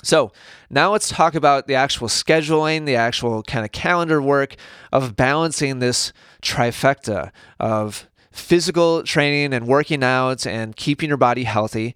So 0.04 0.32
now 0.68 0.92
let's 0.92 1.08
talk 1.08 1.34
about 1.34 1.66
the 1.66 1.74
actual 1.74 2.08
scheduling, 2.08 2.86
the 2.86 2.96
actual 2.96 3.42
kind 3.42 3.64
of 3.64 3.72
calendar 3.72 4.20
work 4.20 4.56
of 4.92 5.14
balancing 5.14 5.78
this 5.78 6.12
trifecta 6.42 7.30
of 7.58 8.08
physical 8.30 9.02
training 9.02 9.52
and 9.52 9.66
working 9.66 10.02
out 10.02 10.46
and 10.46 10.76
keeping 10.76 11.08
your 11.08 11.18
body 11.18 11.44
healthy, 11.44 11.94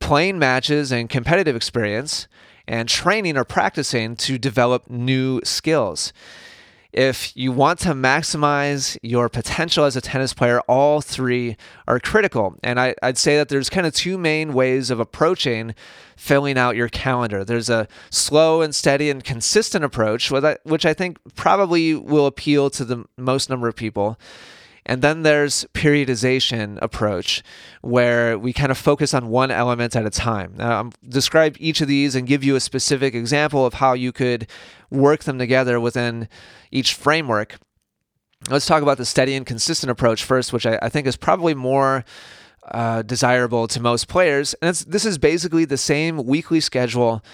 playing 0.00 0.38
matches 0.38 0.92
and 0.92 1.08
competitive 1.10 1.56
experience, 1.56 2.26
and 2.66 2.88
training 2.88 3.36
or 3.36 3.44
practicing 3.44 4.16
to 4.16 4.38
develop 4.38 4.88
new 4.88 5.40
skills 5.44 6.12
if 6.92 7.34
you 7.36 7.52
want 7.52 7.78
to 7.80 7.90
maximize 7.90 8.98
your 9.02 9.28
potential 9.28 9.84
as 9.84 9.96
a 9.96 10.00
tennis 10.00 10.34
player, 10.34 10.60
all 10.68 11.00
three 11.00 11.56
are 11.88 11.98
critical. 11.98 12.56
And 12.62 12.78
I, 12.78 12.94
would 13.02 13.18
say 13.18 13.36
that 13.36 13.48
there's 13.48 13.70
kind 13.70 13.86
of 13.86 13.94
two 13.94 14.18
main 14.18 14.52
ways 14.52 14.90
of 14.90 15.00
approaching 15.00 15.74
filling 16.16 16.58
out 16.58 16.76
your 16.76 16.88
calendar. 16.88 17.44
There's 17.44 17.70
a 17.70 17.88
slow 18.10 18.62
and 18.62 18.74
steady 18.74 19.10
and 19.10 19.24
consistent 19.24 19.84
approach, 19.84 20.30
which 20.30 20.86
I 20.86 20.94
think 20.94 21.18
probably 21.34 21.94
will 21.94 22.26
appeal 22.26 22.70
to 22.70 22.84
the 22.84 23.04
most 23.16 23.48
number 23.48 23.68
of 23.68 23.76
people. 23.76 24.18
And 24.84 25.00
then 25.00 25.22
there's 25.22 25.64
periodization 25.74 26.78
approach, 26.82 27.42
where 27.82 28.38
we 28.38 28.52
kind 28.52 28.72
of 28.72 28.78
focus 28.78 29.14
on 29.14 29.28
one 29.28 29.50
element 29.50 29.94
at 29.94 30.04
a 30.04 30.10
time. 30.10 30.54
Now, 30.56 30.82
I'll 30.82 30.92
describe 31.08 31.56
each 31.60 31.80
of 31.80 31.88
these 31.88 32.16
and 32.16 32.26
give 32.26 32.42
you 32.42 32.56
a 32.56 32.60
specific 32.60 33.14
example 33.14 33.64
of 33.64 33.74
how 33.74 33.92
you 33.92 34.10
could 34.10 34.48
work 34.90 35.24
them 35.24 35.38
together 35.38 35.78
within 35.78 36.28
each 36.70 36.94
framework. 36.94 37.58
Let's 38.50 38.66
talk 38.66 38.82
about 38.82 38.98
the 38.98 39.04
steady 39.04 39.34
and 39.34 39.46
consistent 39.46 39.90
approach 39.90 40.24
first, 40.24 40.52
which 40.52 40.66
I, 40.66 40.78
I 40.82 40.88
think 40.88 41.06
is 41.06 41.16
probably 41.16 41.54
more 41.54 42.04
uh, 42.70 43.02
desirable 43.02 43.68
to 43.68 43.80
most 43.80 44.08
players. 44.08 44.54
And 44.54 44.74
this 44.74 45.04
is 45.04 45.16
basically 45.16 45.64
the 45.64 45.76
same 45.76 46.24
weekly 46.24 46.60
schedule 46.60 47.24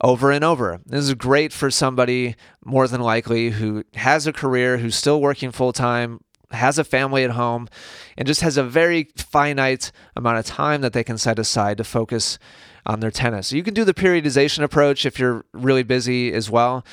over 0.00 0.30
and 0.30 0.44
over. 0.44 0.80
This 0.86 1.04
is 1.04 1.14
great 1.14 1.52
for 1.52 1.70
somebody 1.70 2.36
more 2.64 2.86
than 2.86 3.00
likely 3.00 3.50
who 3.50 3.84
has 3.94 4.26
a 4.26 4.32
career, 4.32 4.78
who's 4.78 4.96
still 4.96 5.20
working 5.20 5.50
full 5.50 5.72
time, 5.72 6.20
has 6.54 6.78
a 6.78 6.84
family 6.84 7.24
at 7.24 7.30
home, 7.30 7.68
and 8.16 8.26
just 8.26 8.40
has 8.40 8.56
a 8.56 8.62
very 8.62 9.08
finite 9.16 9.92
amount 10.16 10.38
of 10.38 10.46
time 10.46 10.80
that 10.82 10.92
they 10.92 11.04
can 11.04 11.18
set 11.18 11.38
aside 11.38 11.76
to 11.78 11.84
focus 11.84 12.38
on 12.84 13.00
their 13.00 13.10
tennis. 13.10 13.48
So 13.48 13.56
you 13.56 13.62
can 13.62 13.74
do 13.74 13.84
the 13.84 13.94
periodization 13.94 14.62
approach 14.62 15.06
if 15.06 15.18
you're 15.18 15.44
really 15.52 15.82
busy 15.82 16.32
as 16.32 16.50
well. 16.50 16.84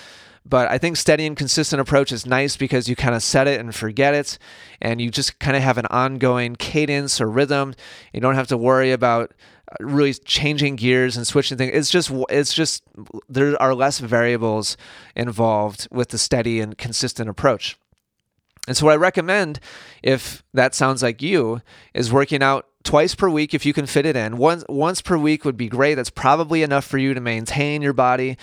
But 0.46 0.72
I 0.72 0.78
think 0.78 0.98
steady 0.98 1.26
and 1.28 1.38
consistent 1.38 1.80
approach 1.80 2.12
is 2.12 2.26
nice 2.26 2.58
because 2.58 2.90
you 2.90 2.96
kind 2.96 3.14
of 3.14 3.22
set 3.22 3.48
it 3.48 3.60
and 3.60 3.76
forget 3.76 4.14
it, 4.14 4.40
and 4.82 5.00
you 5.00 5.12
just 5.12 5.38
kind 5.40 5.56
of 5.56 5.62
have 5.62 5.78
an 5.78 5.86
ongoing 5.88 6.56
cadence 6.56 7.22
or 7.22 7.30
rhythm. 7.30 7.76
You 8.14 8.22
don't 8.22 8.36
have 8.36 8.48
to 8.48 8.58
worry 8.58 8.92
about 8.92 9.34
uh, 9.72 9.76
really 9.80 10.14
changing 10.14 10.78
gears 10.78 11.18
and 11.18 11.28
switching 11.28 11.58
things. 11.58 11.72
It's 11.76 11.92
just 11.92 12.12
it's 12.30 12.54
just 12.54 12.84
there 13.28 13.62
are 13.62 13.76
less 13.76 14.00
variables 14.00 14.78
involved 15.16 15.88
with 15.92 16.10
the 16.10 16.18
steady 16.18 16.62
and 16.62 16.78
consistent 16.78 17.30
approach. 17.30 17.78
And 18.70 18.78
so 18.78 18.86
what 18.86 18.94
I 18.94 18.98
recommend 18.98 19.60
if 20.04 20.44
that 20.54 20.76
sounds 20.76 21.02
like 21.02 21.24
you 21.24 21.62
is 21.96 22.14
working 22.14 22.44
out 22.44 22.68
twice 22.84 23.16
per 23.16 23.28
week 23.28 23.56
if 23.56 23.66
you 23.66 23.74
can 23.74 23.88
fit 23.88 24.06
it 24.06 24.16
in. 24.16 24.38
Once 24.38 24.64
once 24.70 25.02
per 25.02 25.18
week 25.18 25.44
would 25.44 25.58
be 25.58 25.68
great. 25.68 25.96
That's 25.96 26.12
probably 26.12 26.62
enough 26.62 26.86
for 26.86 27.00
you 27.00 27.16
to 27.16 27.20
maintain 27.20 27.82
your 27.82 27.94
body 27.94 28.38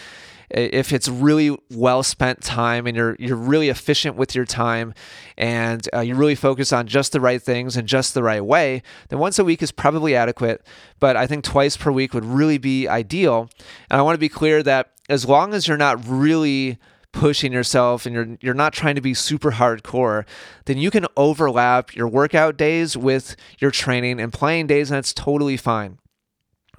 if 0.51 0.93
it's 0.93 1.09
really 1.09 1.57
well 1.71 2.03
spent 2.03 2.43
time 2.43 2.89
and 2.89 2.97
you're 2.97 3.15
you're 3.21 3.37
really 3.37 3.69
efficient 3.69 4.17
with 4.17 4.35
your 4.35 4.45
time 4.45 4.95
and 5.39 5.89
uh, 5.95 6.01
you 6.01 6.17
really 6.17 6.35
focus 6.35 6.73
on 6.73 6.89
just 6.89 7.13
the 7.13 7.21
right 7.21 7.41
things 7.41 7.77
and 7.77 7.87
just 7.87 8.13
the 8.13 8.23
right 8.23 8.45
way, 8.45 8.83
then 9.09 9.21
once 9.21 9.39
a 9.39 9.45
week 9.45 9.63
is 9.63 9.71
probably 9.71 10.17
adequate. 10.17 10.67
But 10.99 11.17
I 11.17 11.29
think 11.29 11.45
twice 11.45 11.77
per 11.77 11.93
week 11.93 12.13
would 12.15 12.25
really 12.25 12.59
be 12.59 12.89
ideal. 12.89 13.49
And 13.91 14.01
I 14.01 14.03
want 14.03 14.17
to 14.17 14.21
be 14.21 14.29
clear 14.29 14.65
that 14.65 14.91
as 15.09 15.25
long 15.25 15.55
as 15.55 15.69
you're 15.69 15.77
not 15.77 16.01
really 16.05 16.79
pushing 17.17 17.53
yourself 17.53 18.07
and 18.07 18.15
you're 18.15 18.37
you're 18.41 18.55
not 18.55 18.73
trying 18.73 18.95
to 18.95 19.01
be 19.01 19.15
super 19.15 19.53
hardcore, 19.53 20.25
then 20.67 20.79
you 20.79 20.91
can 20.91 21.07
overlap 21.17 21.95
your 21.97 22.07
workout 22.07 22.57
days 22.57 22.97
with 22.97 23.37
your 23.59 23.71
training 23.71 24.21
and 24.21 24.33
playing 24.33 24.67
days 24.67 24.91
and 24.91 24.97
that's 24.97 25.15
totally 25.15 25.57
fine. 25.57 25.99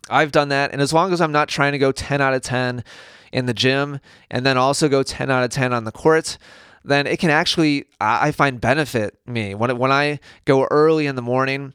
I've 0.09 0.31
done 0.31 0.49
that 0.49 0.71
and 0.71 0.81
as 0.81 0.93
long 0.93 1.11
as 1.11 1.19
I'm 1.19 1.31
not 1.31 1.49
trying 1.49 1.73
to 1.73 1.77
go 1.77 1.91
10 1.91 2.21
out 2.21 2.33
of 2.33 2.41
10 2.41 2.83
in 3.31 3.45
the 3.47 3.53
gym 3.53 3.99
and 4.29 4.45
then 4.45 4.57
also 4.57 4.87
go 4.87 5.03
10 5.03 5.29
out 5.29 5.43
of 5.43 5.49
10 5.49 5.73
on 5.73 5.83
the 5.83 5.91
court, 5.91 6.37
then 6.85 7.05
it 7.07 7.19
can 7.19 7.29
actually, 7.29 7.85
I 7.99 8.31
find, 8.31 8.61
benefit 8.61 9.17
me. 9.25 9.53
When, 9.53 9.77
when 9.77 9.91
I 9.91 10.19
go 10.45 10.65
early 10.71 11.05
in 11.05 11.15
the 11.15 11.21
morning, 11.21 11.73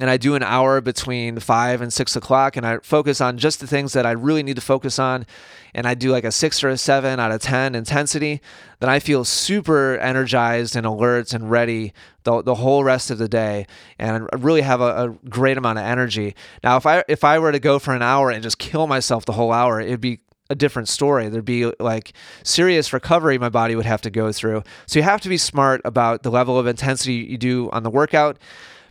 and 0.00 0.10
I 0.10 0.16
do 0.16 0.34
an 0.34 0.42
hour 0.42 0.80
between 0.80 1.38
five 1.40 1.80
and 1.80 1.92
six 1.92 2.16
o'clock, 2.16 2.56
and 2.56 2.66
I 2.66 2.78
focus 2.78 3.20
on 3.20 3.38
just 3.38 3.60
the 3.60 3.66
things 3.66 3.92
that 3.92 4.06
I 4.06 4.12
really 4.12 4.42
need 4.42 4.56
to 4.56 4.62
focus 4.62 4.98
on, 4.98 5.26
and 5.74 5.86
I 5.86 5.94
do 5.94 6.10
like 6.10 6.24
a 6.24 6.32
six 6.32 6.62
or 6.62 6.68
a 6.68 6.76
seven 6.76 7.20
out 7.20 7.30
of 7.30 7.40
10 7.40 7.74
intensity, 7.74 8.40
then 8.80 8.88
I 8.90 8.98
feel 8.98 9.24
super 9.24 9.96
energized 9.98 10.76
and 10.76 10.86
alert 10.86 11.32
and 11.32 11.50
ready 11.50 11.92
the, 12.24 12.42
the 12.42 12.56
whole 12.56 12.84
rest 12.84 13.10
of 13.10 13.18
the 13.18 13.28
day, 13.28 13.66
and 13.98 14.28
I 14.32 14.36
really 14.36 14.62
have 14.62 14.80
a, 14.80 15.04
a 15.04 15.28
great 15.28 15.56
amount 15.56 15.78
of 15.78 15.84
energy. 15.84 16.34
Now, 16.62 16.76
if 16.76 16.86
I 16.86 17.04
if 17.08 17.24
I 17.24 17.38
were 17.38 17.52
to 17.52 17.60
go 17.60 17.78
for 17.78 17.94
an 17.94 18.02
hour 18.02 18.30
and 18.30 18.42
just 18.42 18.58
kill 18.58 18.86
myself 18.86 19.24
the 19.24 19.32
whole 19.32 19.52
hour, 19.52 19.80
it'd 19.80 20.00
be 20.00 20.20
a 20.50 20.54
different 20.54 20.88
story. 20.88 21.28
There'd 21.28 21.44
be 21.44 21.70
like 21.78 22.12
serious 22.42 22.92
recovery 22.92 23.38
my 23.38 23.48
body 23.48 23.76
would 23.76 23.86
have 23.86 24.02
to 24.02 24.10
go 24.10 24.32
through. 24.32 24.62
So 24.86 24.98
you 24.98 25.02
have 25.02 25.20
to 25.22 25.28
be 25.28 25.36
smart 25.36 25.80
about 25.84 26.22
the 26.22 26.30
level 26.30 26.58
of 26.58 26.66
intensity 26.66 27.14
you 27.14 27.38
do 27.38 27.70
on 27.70 27.82
the 27.82 27.90
workout. 27.90 28.38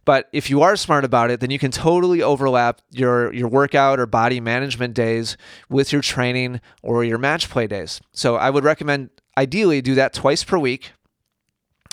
But 0.08 0.30
if 0.32 0.50
you 0.50 0.62
are 0.62 0.78
smart 0.78 1.04
about 1.04 1.32
it, 1.32 1.42
then 1.42 1.52
you 1.52 1.60
can 1.60 1.70
totally 1.70 2.22
overlap 2.22 2.80
your 2.92 3.34
your 3.34 3.50
workout 3.50 4.00
or 4.00 4.06
body 4.06 4.40
management 4.40 4.94
days 4.94 5.36
with 5.70 5.92
your 5.92 6.02
training 6.02 6.62
or 6.82 7.04
your 7.04 7.18
match 7.18 7.50
play 7.50 7.68
days. 7.68 8.00
So 8.14 8.38
I 8.38 8.50
would 8.50 8.64
recommend 8.64 9.10
ideally 9.38 9.82
do 9.82 9.96
that 9.96 10.14
twice 10.14 10.46
per 10.46 10.58
week 10.58 10.94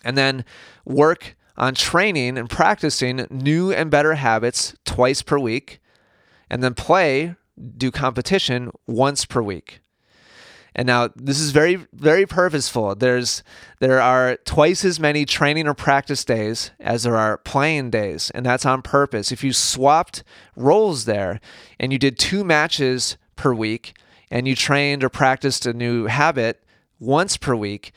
and 0.04 0.16
then 0.16 0.44
work 0.84 1.34
on 1.56 1.74
training 1.74 2.38
and 2.38 2.48
practicing 2.48 3.26
new 3.30 3.72
and 3.72 3.90
better 3.90 4.14
habits 4.14 4.76
twice 4.84 5.20
per 5.20 5.40
week 5.40 5.80
and 6.48 6.62
then 6.62 6.74
play 6.74 7.34
do 7.76 7.90
competition 7.90 8.70
once 8.86 9.24
per 9.24 9.42
week. 9.42 9.80
And 10.74 10.86
now 10.86 11.10
this 11.14 11.40
is 11.40 11.50
very 11.52 11.86
very 11.92 12.26
purposeful. 12.26 12.94
There's 12.94 13.42
there 13.80 14.00
are 14.00 14.36
twice 14.44 14.84
as 14.84 14.98
many 14.98 15.24
training 15.24 15.68
or 15.68 15.74
practice 15.74 16.24
days 16.24 16.72
as 16.80 17.04
there 17.04 17.16
are 17.16 17.38
playing 17.38 17.90
days, 17.90 18.30
and 18.30 18.44
that's 18.44 18.66
on 18.66 18.82
purpose. 18.82 19.30
If 19.30 19.44
you 19.44 19.52
swapped 19.52 20.24
roles 20.56 21.04
there 21.04 21.40
and 21.78 21.92
you 21.92 21.98
did 21.98 22.18
two 22.18 22.44
matches 22.44 23.16
per 23.36 23.54
week 23.54 23.96
and 24.30 24.48
you 24.48 24.56
trained 24.56 25.04
or 25.04 25.08
practiced 25.08 25.64
a 25.66 25.72
new 25.72 26.06
habit 26.06 26.64
once 26.98 27.36
per 27.36 27.54
week, 27.54 27.92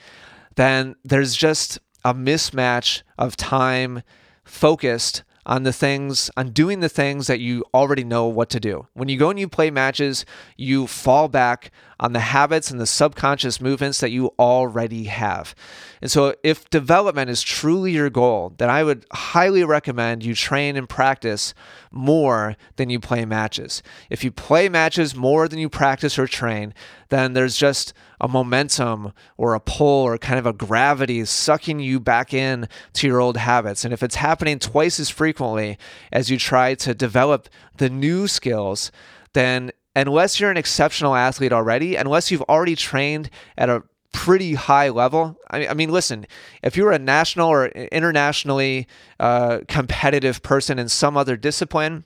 then 0.56 0.96
there's 1.04 1.36
just 1.36 1.80
a 2.06 2.14
mismatch 2.14 3.02
of 3.18 3.36
time 3.36 4.04
focused 4.44 5.24
on 5.48 5.64
the 5.64 5.74
things, 5.74 6.30
on 6.36 6.52
doing 6.52 6.82
the 6.82 6.90
things 6.90 7.28
that 7.28 7.40
you 7.40 7.64
already 7.74 8.04
know 8.04 8.28
what 8.28 8.50
to 8.50 8.60
do. 8.60 8.86
When 8.94 9.08
you 9.08 9.18
go 9.18 9.30
and 9.30 9.40
you 9.40 9.48
play 9.48 9.72
matches, 9.72 10.26
you 10.58 10.88
fall 10.88 11.30
back 11.30 11.72
on 12.00 12.14
the 12.14 12.20
habits 12.20 12.70
and 12.70 12.80
the 12.80 12.86
subconscious 12.86 13.60
movements 13.60 14.00
that 14.00 14.12
you 14.12 14.34
already 14.38 15.06
have. 15.06 15.56
And 16.02 16.12
so, 16.12 16.36
if 16.44 16.70
development 16.70 17.30
is 17.30 17.42
truly 17.42 17.92
your 17.92 18.10
goal, 18.10 18.54
then 18.58 18.70
I 18.70 18.84
would 18.84 19.06
highly 19.12 19.64
recommend 19.64 20.24
you 20.24 20.36
train 20.36 20.76
and 20.76 20.88
practice 20.88 21.54
more 21.92 22.56
than 22.76 22.90
you 22.90 23.00
play 23.00 23.26
matches. 23.26 23.82
If 24.10 24.24
you 24.24 24.32
play 24.32 24.70
matches 24.70 25.16
more 25.16 25.48
than 25.48 25.60
you 25.60 25.70
practice 25.70 26.20
or 26.20 26.28
train, 26.28 26.74
then 27.10 27.34
there's 27.34 27.58
just 27.58 27.94
a 28.20 28.28
momentum 28.28 29.14
or 29.38 29.54
a 29.54 29.60
pull 29.60 30.04
or 30.04 30.18
kind 30.18 30.40
of 30.40 30.46
a 30.46 30.54
gravity 30.54 31.24
sucking 31.26 31.80
you 31.80 32.00
back 32.00 32.34
in 32.34 32.68
to 32.94 33.08
your 33.08 33.20
old 33.20 33.38
habits. 33.38 33.86
And 33.86 33.94
if 33.94 34.04
it's 34.04 34.16
happening 34.16 34.60
twice 34.60 35.00
as 35.00 35.10
frequently 35.10 35.78
as 36.12 36.30
you 36.30 36.38
try 36.38 36.76
to 36.76 36.94
develop 36.94 37.50
the 37.78 37.90
new 37.90 38.28
skills, 38.28 38.92
then 39.34 39.72
unless 39.98 40.40
you're 40.40 40.52
an 40.52 40.58
exceptional 40.58 41.16
athlete 41.16 41.52
already, 41.52 41.96
unless 41.96 42.30
you've 42.30 42.44
already 42.44 42.76
trained 42.76 43.30
at 43.58 43.70
a 43.70 43.84
pretty 44.14 44.54
high 44.54 44.90
level. 44.90 45.38
I 45.50 45.74
mean, 45.74 45.92
listen, 45.92 46.26
if 46.64 46.78
you're 46.78 46.92
a 46.92 47.00
national 47.00 47.50
or 47.50 47.68
internationally 47.68 48.88
uh, 49.20 49.60
competitive 49.68 50.42
person 50.42 50.80
in 50.80 50.90
some 50.90 51.18
other 51.18 51.36
discipline, 51.36 52.04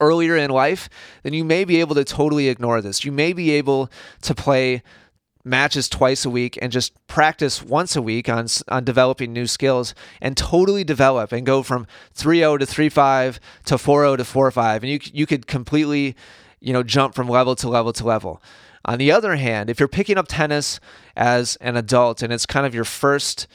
earlier 0.00 0.36
in 0.36 0.50
life, 0.50 0.88
then 1.22 1.32
you 1.32 1.44
may 1.44 1.64
be 1.64 1.80
able 1.80 1.94
to 1.96 2.04
totally 2.04 2.48
ignore 2.48 2.80
this. 2.80 3.04
You 3.04 3.10
may 3.10 3.32
be 3.32 3.50
able 3.50 3.90
to 4.22 4.34
play 4.34 4.82
matches 5.44 5.88
twice 5.88 6.24
a 6.24 6.30
week 6.30 6.58
and 6.60 6.70
just 6.70 6.92
practice 7.06 7.62
once 7.62 7.96
a 7.96 8.02
week 8.02 8.28
on 8.28 8.46
on 8.68 8.84
developing 8.84 9.32
new 9.32 9.46
skills 9.46 9.94
and 10.20 10.36
totally 10.36 10.84
develop 10.84 11.32
and 11.32 11.46
go 11.46 11.62
from 11.62 11.86
3-0 12.14 12.58
to 12.58 12.66
3-5 12.66 13.38
to 13.64 13.74
4-0 13.76 14.16
to 14.18 14.22
4-5 14.24 14.76
and 14.76 14.88
you 14.88 15.00
you 15.12 15.26
could 15.26 15.46
completely 15.46 16.14
you 16.60 16.72
know 16.72 16.82
jump 16.82 17.14
from 17.14 17.28
level 17.28 17.54
to 17.56 17.68
level 17.68 17.92
to 17.92 18.04
level. 18.04 18.42
On 18.84 18.98
the 18.98 19.12
other 19.12 19.36
hand, 19.36 19.68
if 19.68 19.78
you're 19.78 19.88
picking 19.88 20.16
up 20.18 20.28
tennis 20.28 20.80
as 21.16 21.56
an 21.56 21.76
adult 21.76 22.22
and 22.22 22.32
it's 22.32 22.46
kind 22.46 22.64
of 22.64 22.74
your 22.74 22.84
first 22.84 23.46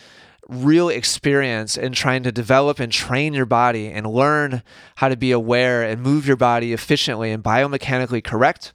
real 0.48 0.89
experience 0.89 1.78
in 1.78 1.94
trying 1.94 2.24
to 2.24 2.32
develop 2.32 2.80
and 2.80 2.92
train 2.92 3.34
your 3.34 3.46
body 3.46 3.88
and 3.88 4.06
learn 4.06 4.62
how 4.96 5.10
to 5.10 5.16
be 5.16 5.32
aware 5.32 5.84
and 5.84 6.02
move 6.02 6.28
your 6.28 6.36
body 6.36 6.74
efficiently 6.74 7.32
and 7.32 7.44
biomechanically 7.44 8.24
correct, 8.24 8.74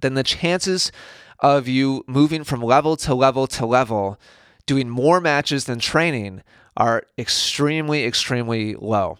then 0.00 0.14
the 0.14 0.22
chances 0.22 0.90
of 1.38 1.68
you 1.68 2.04
moving 2.06 2.44
from 2.44 2.60
level 2.60 2.96
to 2.96 3.14
level 3.14 3.46
to 3.46 3.66
level, 3.66 4.18
doing 4.66 4.88
more 4.88 5.20
matches 5.20 5.64
than 5.64 5.78
training, 5.78 6.42
are 6.76 7.04
extremely, 7.18 8.04
extremely 8.04 8.74
low. 8.74 9.18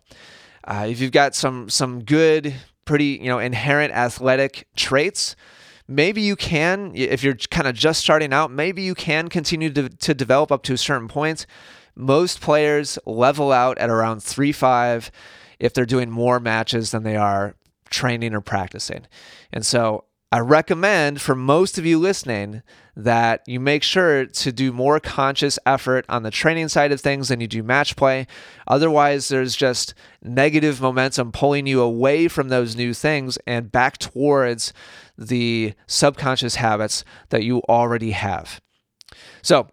Uh, 0.65 0.87
if 0.89 1.01
you've 1.01 1.13
got 1.13 1.35
some 1.35 1.69
some 1.69 2.05
good, 2.05 2.55
pretty 2.85 3.19
you 3.23 3.29
know 3.29 3.39
inherent 3.39 3.93
athletic 3.93 4.67
traits, 4.77 5.37
maybe 5.89 6.21
you 6.21 6.37
can, 6.37 6.93
if 6.95 7.23
you're 7.23 7.35
kind 7.51 7.67
of 7.67 7.75
just 7.75 8.01
starting 8.01 8.33
out, 8.33 8.51
maybe 8.51 8.83
you 8.83 8.95
can 8.95 9.29
continue 9.29 9.71
to, 9.71 9.89
to 9.89 10.15
develop 10.15 10.51
up 10.51 10.63
to 10.65 10.73
a 10.75 10.79
certain 10.79 11.09
point. 11.09 11.47
Most 11.95 12.41
players 12.41 12.99
level 13.05 13.53
out 13.53 13.79
at 13.79 13.91
around 13.91 14.23
3 14.23 14.53
5 14.53 15.11
if 15.59 15.75
they're 15.75 15.85
doing 15.85 16.11
more 16.11 16.41
matches 16.41 16.91
than 16.91 17.03
they 17.03 17.17
are 17.17 17.55
training 17.91 18.35
or 18.35 18.41
practicing. 18.41 19.07
And 19.53 19.65
so 19.65 20.05
I 20.33 20.39
recommend 20.39 21.21
for 21.21 21.35
most 21.35 21.77
of 21.77 21.85
you 21.85 21.99
listening 21.99 22.63
that 22.97 23.43
you 23.47 23.61
make 23.61 23.83
sure 23.83 24.25
to 24.25 24.51
do 24.51 24.73
more 24.73 24.99
conscious 24.99 25.59
effort 25.67 26.07
on 26.09 26.23
the 26.23 26.31
training 26.31 26.69
side 26.69 26.91
of 26.91 27.03
things 27.03 27.29
than 27.29 27.43
you 27.43 27.47
do 27.47 27.63
match 27.63 27.97
play. 27.97 28.27
Otherwise, 28.67 29.29
there's 29.29 29.55
just 29.55 29.93
negative 30.23 30.81
momentum 30.81 31.33
pulling 31.33 31.67
you 31.67 31.83
away 31.83 32.29
from 32.29 32.49
those 32.49 32.75
new 32.75 32.95
things 32.95 33.37
and 33.47 33.71
back 33.71 33.99
towards 33.99 34.73
the 35.19 35.75
subconscious 35.87 36.55
habits 36.55 37.05
that 37.29 37.43
you 37.43 37.61
already 37.69 38.13
have. 38.13 38.63
So, 39.43 39.69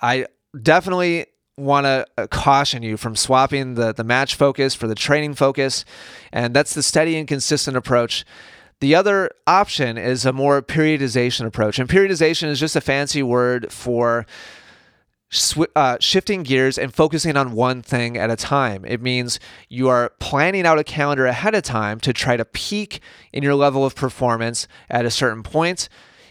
I 0.00 0.26
definitely 0.62 1.26
want 1.56 1.86
to 1.86 2.06
uh, 2.18 2.26
caution 2.28 2.84
you 2.84 2.96
from 2.96 3.16
swapping 3.16 3.74
the, 3.74 3.92
the 3.92 4.04
match 4.04 4.36
focus 4.36 4.74
for 4.74 4.86
the 4.86 4.94
training 4.94 5.34
focus. 5.34 5.84
And 6.32 6.54
that's 6.54 6.74
the 6.74 6.82
steady 6.82 7.16
and 7.16 7.26
consistent 7.26 7.76
approach. 7.76 8.24
The 8.80 8.94
other 8.94 9.30
option 9.46 9.96
is 9.96 10.26
a 10.26 10.32
more 10.32 10.60
periodization 10.62 11.46
approach. 11.46 11.78
And 11.78 11.88
periodization 11.88 12.48
is 12.48 12.60
just 12.60 12.76
a 12.76 12.80
fancy 12.80 13.22
word 13.22 13.72
for 13.72 14.26
sw- 15.30 15.70
uh, 15.74 15.96
shifting 16.00 16.42
gears 16.42 16.78
and 16.78 16.94
focusing 16.94 17.36
on 17.36 17.52
one 17.52 17.82
thing 17.82 18.16
at 18.16 18.30
a 18.30 18.36
time. 18.36 18.84
It 18.84 19.02
means 19.02 19.40
you 19.68 19.88
are 19.88 20.12
planning 20.18 20.66
out 20.66 20.78
a 20.78 20.84
calendar 20.84 21.26
ahead 21.26 21.54
of 21.54 21.62
time 21.62 22.00
to 22.00 22.12
try 22.12 22.36
to 22.36 22.44
peak 22.44 23.00
in 23.32 23.42
your 23.42 23.54
level 23.54 23.84
of 23.84 23.94
performance 23.94 24.68
at 24.88 25.04
a 25.04 25.10
certain 25.10 25.42
point 25.42 25.88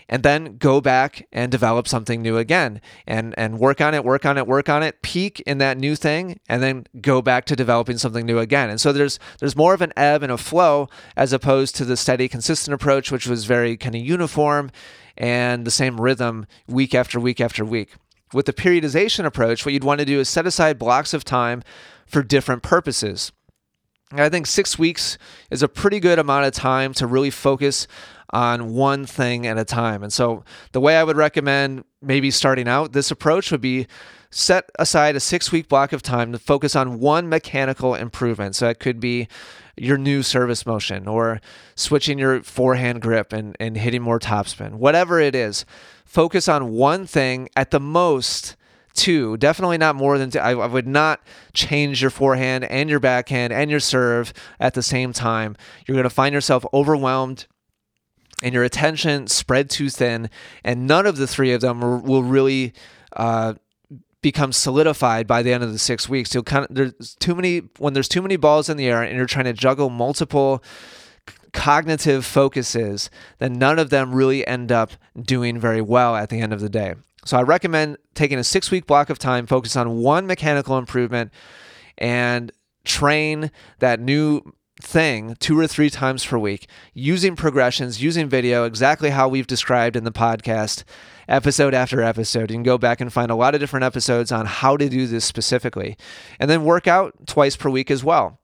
and 0.10 0.24
then 0.24 0.58
go 0.58 0.82
back 0.82 1.28
and 1.32 1.52
develop 1.52 1.88
something 1.88 2.22
new 2.22 2.38
again 2.38 2.82
and 3.08 3.34
and 3.38 3.60
work 3.60 3.82
on 3.82 3.94
it 3.94 4.04
work 4.04 4.26
on 4.26 4.38
it 4.38 4.48
work 4.48 4.70
on 4.70 4.84
it 4.84 5.02
peak 5.02 5.40
in 5.42 5.58
that 5.58 5.78
new 5.78 5.96
thing 5.96 6.40
and 6.48 6.62
then 6.62 6.86
go 7.02 7.22
back 7.22 7.46
to 7.46 7.56
developing 7.56 7.98
something 7.98 8.26
new 8.26 8.40
again 8.40 8.70
and 8.70 8.80
so 8.80 8.92
there's 8.92 9.20
there's 9.40 9.56
more 9.56 9.74
of 9.74 9.82
an 9.82 9.94
ebb 9.98 10.24
and 10.24 10.32
a 10.32 10.38
flow 10.38 10.88
as 11.16 11.34
opposed 11.34 11.76
to 11.76 11.86
the 11.86 11.98
steady 11.98 12.28
consistent 12.28 12.74
approach 12.74 13.12
which 13.12 13.28
was 13.28 13.46
very 13.46 13.78
kind 13.78 13.96
of 13.96 14.02
uniform 14.02 14.70
and 15.18 15.66
the 15.66 15.72
same 15.72 16.00
rhythm 16.00 16.46
week 16.68 16.96
after 16.96 17.20
week 17.20 17.40
after 17.40 17.64
week 17.64 17.94
with 18.34 18.46
the 18.46 18.54
periodization 18.54 19.26
approach, 19.26 19.66
what 19.66 19.74
you'd 19.74 19.84
want 19.84 20.00
to 20.00 20.06
do 20.06 20.20
is 20.20 20.28
set 20.28 20.48
aside 20.48 20.80
blocks 20.80 21.14
of 21.14 21.24
time 21.24 21.64
for 22.06 22.24
different 22.24 22.64
purposes. 22.64 23.32
I 24.12 24.30
think 24.30 24.46
six 24.46 24.78
weeks 24.78 25.18
is 25.50 25.64
a 25.64 25.68
pretty 25.68 26.00
good 26.00 26.20
amount 26.20 26.46
of 26.46 26.54
time 26.54 26.94
to 26.96 27.08
really 27.08 27.32
focus 27.32 27.88
on 28.34 28.74
one 28.74 29.06
thing 29.06 29.48
at 29.48 29.58
a 29.58 29.64
time. 29.64 30.04
And 30.04 30.12
so, 30.12 30.44
the 30.74 30.82
way 30.82 30.98
I 30.98 31.04
would 31.04 31.16
recommend 31.18 31.86
maybe 32.02 32.32
starting 32.32 32.68
out 32.68 32.92
this 32.92 33.12
approach 33.12 33.52
would 33.52 33.62
be 33.62 33.88
set 34.30 34.70
aside 34.78 35.16
a 35.16 35.20
six 35.22 35.52
week 35.52 35.70
block 35.70 35.94
of 35.94 36.02
time 36.02 36.32
to 36.34 36.40
focus 36.40 36.76
on 36.76 37.00
one 37.00 37.30
mechanical 37.30 37.96
improvement. 37.96 38.56
So, 38.56 38.68
it 38.68 38.80
could 38.80 39.00
be 39.00 39.28
your 39.78 39.98
new 39.98 40.22
service 40.22 40.66
motion 40.66 41.08
or 41.08 41.40
switching 41.76 42.20
your 42.20 42.44
forehand 42.44 43.02
grip 43.02 43.32
and, 43.34 43.56
and 43.60 43.78
hitting 43.78 44.02
more 44.02 44.20
topspin, 44.20 44.74
whatever 44.74 45.20
it 45.20 45.34
is 45.34 45.66
focus 46.14 46.48
on 46.48 46.70
one 46.72 47.08
thing 47.08 47.50
at 47.56 47.72
the 47.72 47.80
most 47.80 48.56
two 48.94 49.36
definitely 49.38 49.80
not 49.80 49.96
more 49.96 50.20
than 50.20 50.30
two 50.30 50.38
I, 50.38 50.52
I, 50.52 50.68
would 50.68 50.86
not 50.86 51.20
change 51.54 52.04
your 52.04 52.12
forehand 52.12 52.66
and 52.66 52.88
your 52.88 53.00
backhand 53.00 53.52
and 53.52 53.72
your 53.72 53.80
serve 53.80 54.32
at 54.60 54.76
the 54.76 54.84
same 54.84 55.14
time 55.14 55.56
you're 55.88 55.96
going 55.96 56.04
to 56.04 56.12
find 56.12 56.34
yourself 56.34 56.64
overwhelmed 56.72 57.48
and 58.42 58.54
your 58.54 58.64
attention 58.64 59.28
spread 59.28 59.70
too 59.70 59.90
thin 59.90 60.30
and 60.64 60.88
none 60.88 61.06
of 61.06 61.18
the 61.18 61.28
three 61.28 61.52
of 61.54 61.62
them 61.62 62.04
will 62.04 62.24
really 62.24 62.74
uh, 63.16 63.54
become 64.22 64.52
solidified 64.52 65.28
by 65.28 65.44
the 65.44 65.54
end 65.54 65.64
of 65.64 65.72
the 65.72 65.80
six 65.80 66.08
weeks 66.08 66.34
you'll 66.34 66.44
kind 66.44 66.66
of 66.66 66.76
there's 66.76 67.16
too 67.16 67.36
many 67.36 67.60
when 67.78 67.94
there's 67.94 68.08
too 68.08 68.22
many 68.22 68.36
balls 68.36 68.70
in 68.70 68.78
the 68.78 68.88
air 68.88 69.04
and 69.04 69.16
you're 69.16 69.26
trying 69.26 69.46
to 69.46 69.54
juggle 69.54 69.90
multiple 69.90 70.64
cognitive 71.54 72.26
focuses, 72.26 73.10
then 73.38 73.54
none 73.54 73.80
of 73.80 73.90
them 73.90 74.14
really 74.14 74.46
end 74.46 74.72
up 74.72 74.92
doing 75.22 75.60
very 75.60 75.82
well 75.82 76.16
at 76.16 76.30
the 76.30 76.42
end 76.42 76.52
of 76.52 76.60
the 76.60 76.70
day. 76.70 76.96
So 77.26 77.38
I 77.38 77.44
recommend 77.44 77.98
taking 78.16 78.38
a 78.38 78.44
six 78.44 78.70
week 78.70 78.86
block 78.86 79.10
of 79.10 79.18
time, 79.18 79.48
focus 79.48 79.76
on 79.76 80.00
one 80.00 80.28
mechanical 80.28 80.78
improvement, 80.78 81.32
and 81.98 82.52
train 82.84 83.52
that 83.80 84.00
new 84.02 84.42
thing 84.82 85.36
two 85.40 85.58
or 85.58 85.68
three 85.68 85.90
times 85.90 86.26
per 86.26 86.38
week 86.38 86.68
using 86.94 87.36
progressions, 87.36 88.02
using 88.02 88.28
video, 88.28 88.66
exactly 88.66 89.12
how 89.12 89.28
we've 89.28 89.48
described 89.48 89.96
in 89.96 90.04
the 90.04 90.12
podcast, 90.12 90.84
episode 91.28 91.74
after 91.74 92.02
episode. 92.02 92.50
You 92.50 92.56
can 92.56 92.64
go 92.64 92.78
back 92.78 93.00
and 93.00 93.12
find 93.12 93.32
a 93.32 93.36
lot 93.36 93.54
of 93.54 93.60
different 93.60 93.84
episodes 93.84 94.32
on 94.32 94.46
how 94.46 94.78
to 94.78 94.90
do 94.90 95.08
this 95.08 95.26
specifically. 95.26 95.98
And 96.40 96.50
then 96.50 96.64
work 96.64 96.88
out 96.88 97.14
twice 97.28 97.56
per 97.56 97.70
week 97.70 97.92
as 97.92 98.04
well 98.04 98.40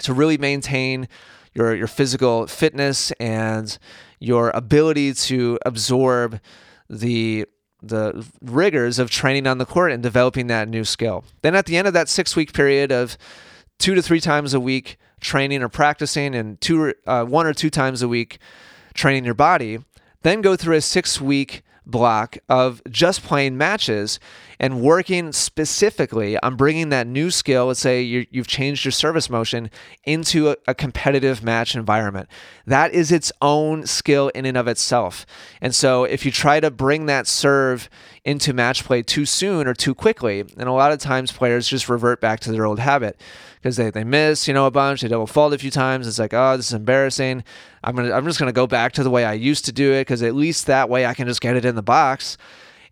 to 0.00 0.14
really 0.14 0.38
maintain 0.38 1.08
your 1.52 1.74
your 1.74 1.88
physical 1.88 2.46
fitness 2.46 3.10
and 3.12 3.76
your 4.20 4.50
ability 4.50 5.14
to 5.14 5.58
absorb 5.66 6.40
the 6.88 7.46
the 7.82 8.26
rigors 8.42 8.98
of 8.98 9.10
training 9.10 9.46
on 9.46 9.58
the 9.58 9.66
court 9.66 9.90
and 9.90 10.02
developing 10.02 10.46
that 10.48 10.68
new 10.68 10.84
skill. 10.84 11.24
Then 11.42 11.54
at 11.54 11.66
the 11.66 11.76
end 11.76 11.88
of 11.88 11.94
that 11.94 12.08
6 12.10 12.36
week 12.36 12.52
period 12.52 12.92
of 12.92 13.16
2 13.80 13.94
to 13.96 14.02
3 14.02 14.20
times 14.20 14.54
a 14.54 14.60
week 14.60 14.96
training 15.20 15.62
or 15.62 15.68
practicing 15.68 16.34
and 16.34 16.60
two 16.60 16.94
uh, 17.06 17.24
one 17.24 17.46
or 17.46 17.52
two 17.52 17.70
times 17.70 18.02
a 18.02 18.08
week 18.08 18.38
training 18.94 19.24
your 19.24 19.34
body, 19.34 19.78
then 20.22 20.40
go 20.40 20.56
through 20.56 20.76
a 20.76 20.80
6 20.80 21.20
week 21.20 21.62
block 21.86 22.38
of 22.48 22.80
just 22.88 23.22
playing 23.22 23.56
matches 23.56 24.20
and 24.58 24.82
working 24.82 25.32
specifically 25.32 26.38
on 26.38 26.54
bringing 26.54 26.90
that 26.90 27.06
new 27.06 27.30
skill, 27.30 27.66
let's 27.66 27.80
say 27.80 28.02
you 28.02 28.26
have 28.34 28.46
changed 28.46 28.84
your 28.84 28.92
service 28.92 29.30
motion, 29.30 29.70
into 30.04 30.50
a, 30.50 30.56
a, 30.68 30.74
competitive 30.74 31.42
match 31.42 31.74
environment. 31.74 32.28
That 32.66 32.92
is 32.92 33.10
its 33.10 33.32
own 33.40 33.86
skill 33.86 34.28
in 34.34 34.44
and 34.44 34.56
of 34.56 34.68
itself. 34.68 35.24
And 35.60 35.74
so 35.74 36.04
if 36.04 36.24
you 36.24 36.30
try 36.30 36.60
to 36.60 36.70
bring 36.70 37.06
that 37.06 37.26
serve 37.26 37.88
into 38.24 38.52
match 38.52 38.84
play 38.84 39.02
too 39.02 39.24
soon 39.24 39.66
or 39.66 39.74
too 39.74 39.94
quickly, 39.94 40.40
and 40.40 40.68
a 40.68 40.72
lot 40.72 40.92
of 40.92 40.98
times 40.98 41.32
players 41.32 41.66
just 41.66 41.88
revert 41.88 42.20
back 42.20 42.40
to 42.40 42.52
their 42.52 42.66
old 42.66 42.78
habit 42.78 43.20
because 43.60 43.76
they, 43.76 43.90
they 43.90 44.04
miss, 44.04 44.48
you 44.48 44.54
know, 44.54 44.66
a 44.66 44.70
bunch, 44.70 45.02
they 45.02 45.08
double 45.08 45.26
fault 45.26 45.52
a 45.52 45.58
few 45.58 45.70
times. 45.70 46.06
It's 46.06 46.18
like, 46.18 46.32
oh, 46.32 46.56
this 46.56 46.68
is 46.68 46.72
embarrassing. 46.72 47.44
I'm 47.84 47.94
gonna 47.94 48.12
I'm 48.12 48.24
just 48.24 48.38
gonna 48.38 48.52
go 48.52 48.66
back 48.66 48.92
to 48.92 49.02
the 49.02 49.10
way 49.10 49.24
I 49.24 49.34
used 49.34 49.64
to 49.66 49.72
do 49.72 49.92
it 49.92 50.02
because 50.02 50.22
at 50.22 50.34
least 50.34 50.66
that 50.66 50.88
way 50.88 51.06
I 51.06 51.14
can 51.14 51.26
just 51.26 51.40
get 51.40 51.56
it 51.56 51.64
in 51.64 51.74
the 51.74 51.82
box. 51.82 52.36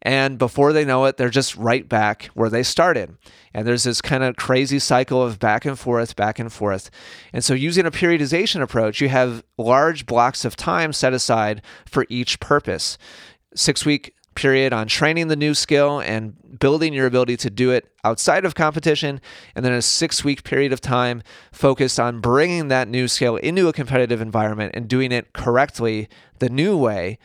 And 0.03 0.39
before 0.39 0.73
they 0.73 0.85
know 0.85 1.07
it, 1.07 1.17
they're 1.17 1.29
just 1.29 1.57
right 1.57 1.89
back 1.89 2.27
where 2.35 2.51
they 2.51 2.63
started. 2.63 3.17
And 3.53 3.67
there's 3.67 3.83
this 3.83 4.01
kind 4.01 4.23
of 4.23 4.37
crazy 4.37 4.79
cycle 4.79 5.21
of 5.21 5.41
back 5.41 5.65
and 5.65 5.77
forth, 5.77 6.15
back 6.15 6.39
and 6.39 6.53
forth. 6.53 6.91
And 7.33 7.43
so, 7.43 7.55
using 7.55 7.87
a 7.87 7.91
periodization 7.91 8.63
approach, 8.63 9.01
you 9.01 9.09
have 9.09 9.43
large 9.57 10.07
blocks 10.07 10.45
of 10.45 10.55
time 10.55 10.93
set 10.93 11.13
aside 11.13 11.63
for 11.87 12.07
each 12.09 12.39
purpose. 12.39 12.97
Six 13.55 13.85
week 13.85 14.15
period 14.39 14.73
on 14.73 14.87
training 14.87 15.27
the 15.27 15.35
new 15.35 15.53
skill 15.53 15.99
and 15.99 16.37
building 16.61 16.93
your 16.95 17.07
ability 17.07 17.37
to 17.37 17.51
do 17.51 17.73
it 17.73 17.93
outside 18.05 18.45
of 18.45 18.55
competition, 18.55 19.21
and 19.57 19.65
then 19.65 19.73
a 19.73 19.83
six 19.83 20.23
week 20.23 20.45
period 20.45 20.73
of 20.73 20.81
time 20.81 21.25
focused 21.51 21.99
on 21.99 22.21
bringing 22.21 22.69
that 22.69 22.87
new 22.87 23.09
skill 23.09 23.35
into 23.37 23.67
a 23.67 23.73
competitive 23.73 24.21
environment 24.21 24.71
and 24.77 24.87
doing 24.87 25.11
it 25.11 25.33
correctly 25.33 26.09
the 26.39 26.49
new 26.49 26.77
way 26.77 27.19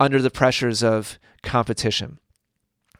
under 0.00 0.22
the 0.22 0.30
pressures 0.30 0.82
of 0.82 1.18
competition. 1.42 2.18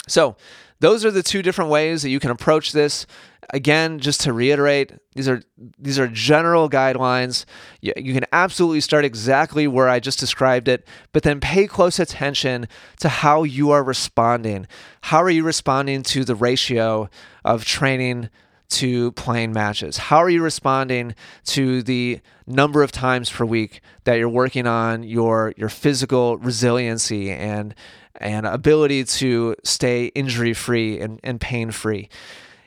So, 0.06 0.36
those 0.80 1.06
are 1.06 1.10
the 1.10 1.22
two 1.22 1.40
different 1.40 1.70
ways 1.70 2.02
that 2.02 2.10
you 2.10 2.20
can 2.20 2.30
approach 2.30 2.72
this. 2.72 3.06
Again, 3.50 4.00
just 4.00 4.22
to 4.22 4.32
reiterate, 4.32 4.92
these 5.14 5.28
are 5.28 5.40
these 5.78 5.98
are 5.98 6.08
general 6.08 6.68
guidelines. 6.68 7.44
You, 7.80 7.92
you 7.96 8.12
can 8.12 8.24
absolutely 8.32 8.80
start 8.80 9.04
exactly 9.04 9.68
where 9.68 9.88
I 9.88 10.00
just 10.00 10.18
described 10.18 10.66
it, 10.66 10.86
but 11.12 11.22
then 11.22 11.38
pay 11.38 11.68
close 11.68 12.00
attention 12.00 12.66
to 13.00 13.08
how 13.08 13.44
you 13.44 13.70
are 13.70 13.84
responding. 13.84 14.66
How 15.02 15.22
are 15.22 15.30
you 15.30 15.44
responding 15.44 16.02
to 16.04 16.24
the 16.24 16.34
ratio 16.34 17.08
of 17.44 17.64
training 17.64 18.30
to 18.68 19.12
playing 19.12 19.52
matches? 19.52 19.96
How 19.96 20.18
are 20.18 20.28
you 20.28 20.42
responding 20.42 21.14
to 21.46 21.82
the 21.82 22.20
number 22.46 22.82
of 22.82 22.90
times 22.90 23.30
per 23.30 23.44
week 23.44 23.80
that 24.04 24.14
you're 24.14 24.28
working 24.28 24.66
on 24.66 25.02
your 25.04 25.54
your 25.56 25.68
physical 25.68 26.36
resiliency 26.38 27.30
and 27.30 27.74
and 28.16 28.46
ability 28.46 29.04
to 29.04 29.54
stay 29.62 30.06
injury 30.06 30.54
free 30.54 30.98
and, 30.98 31.20
and 31.22 31.40
pain 31.40 31.70
free? 31.70 32.08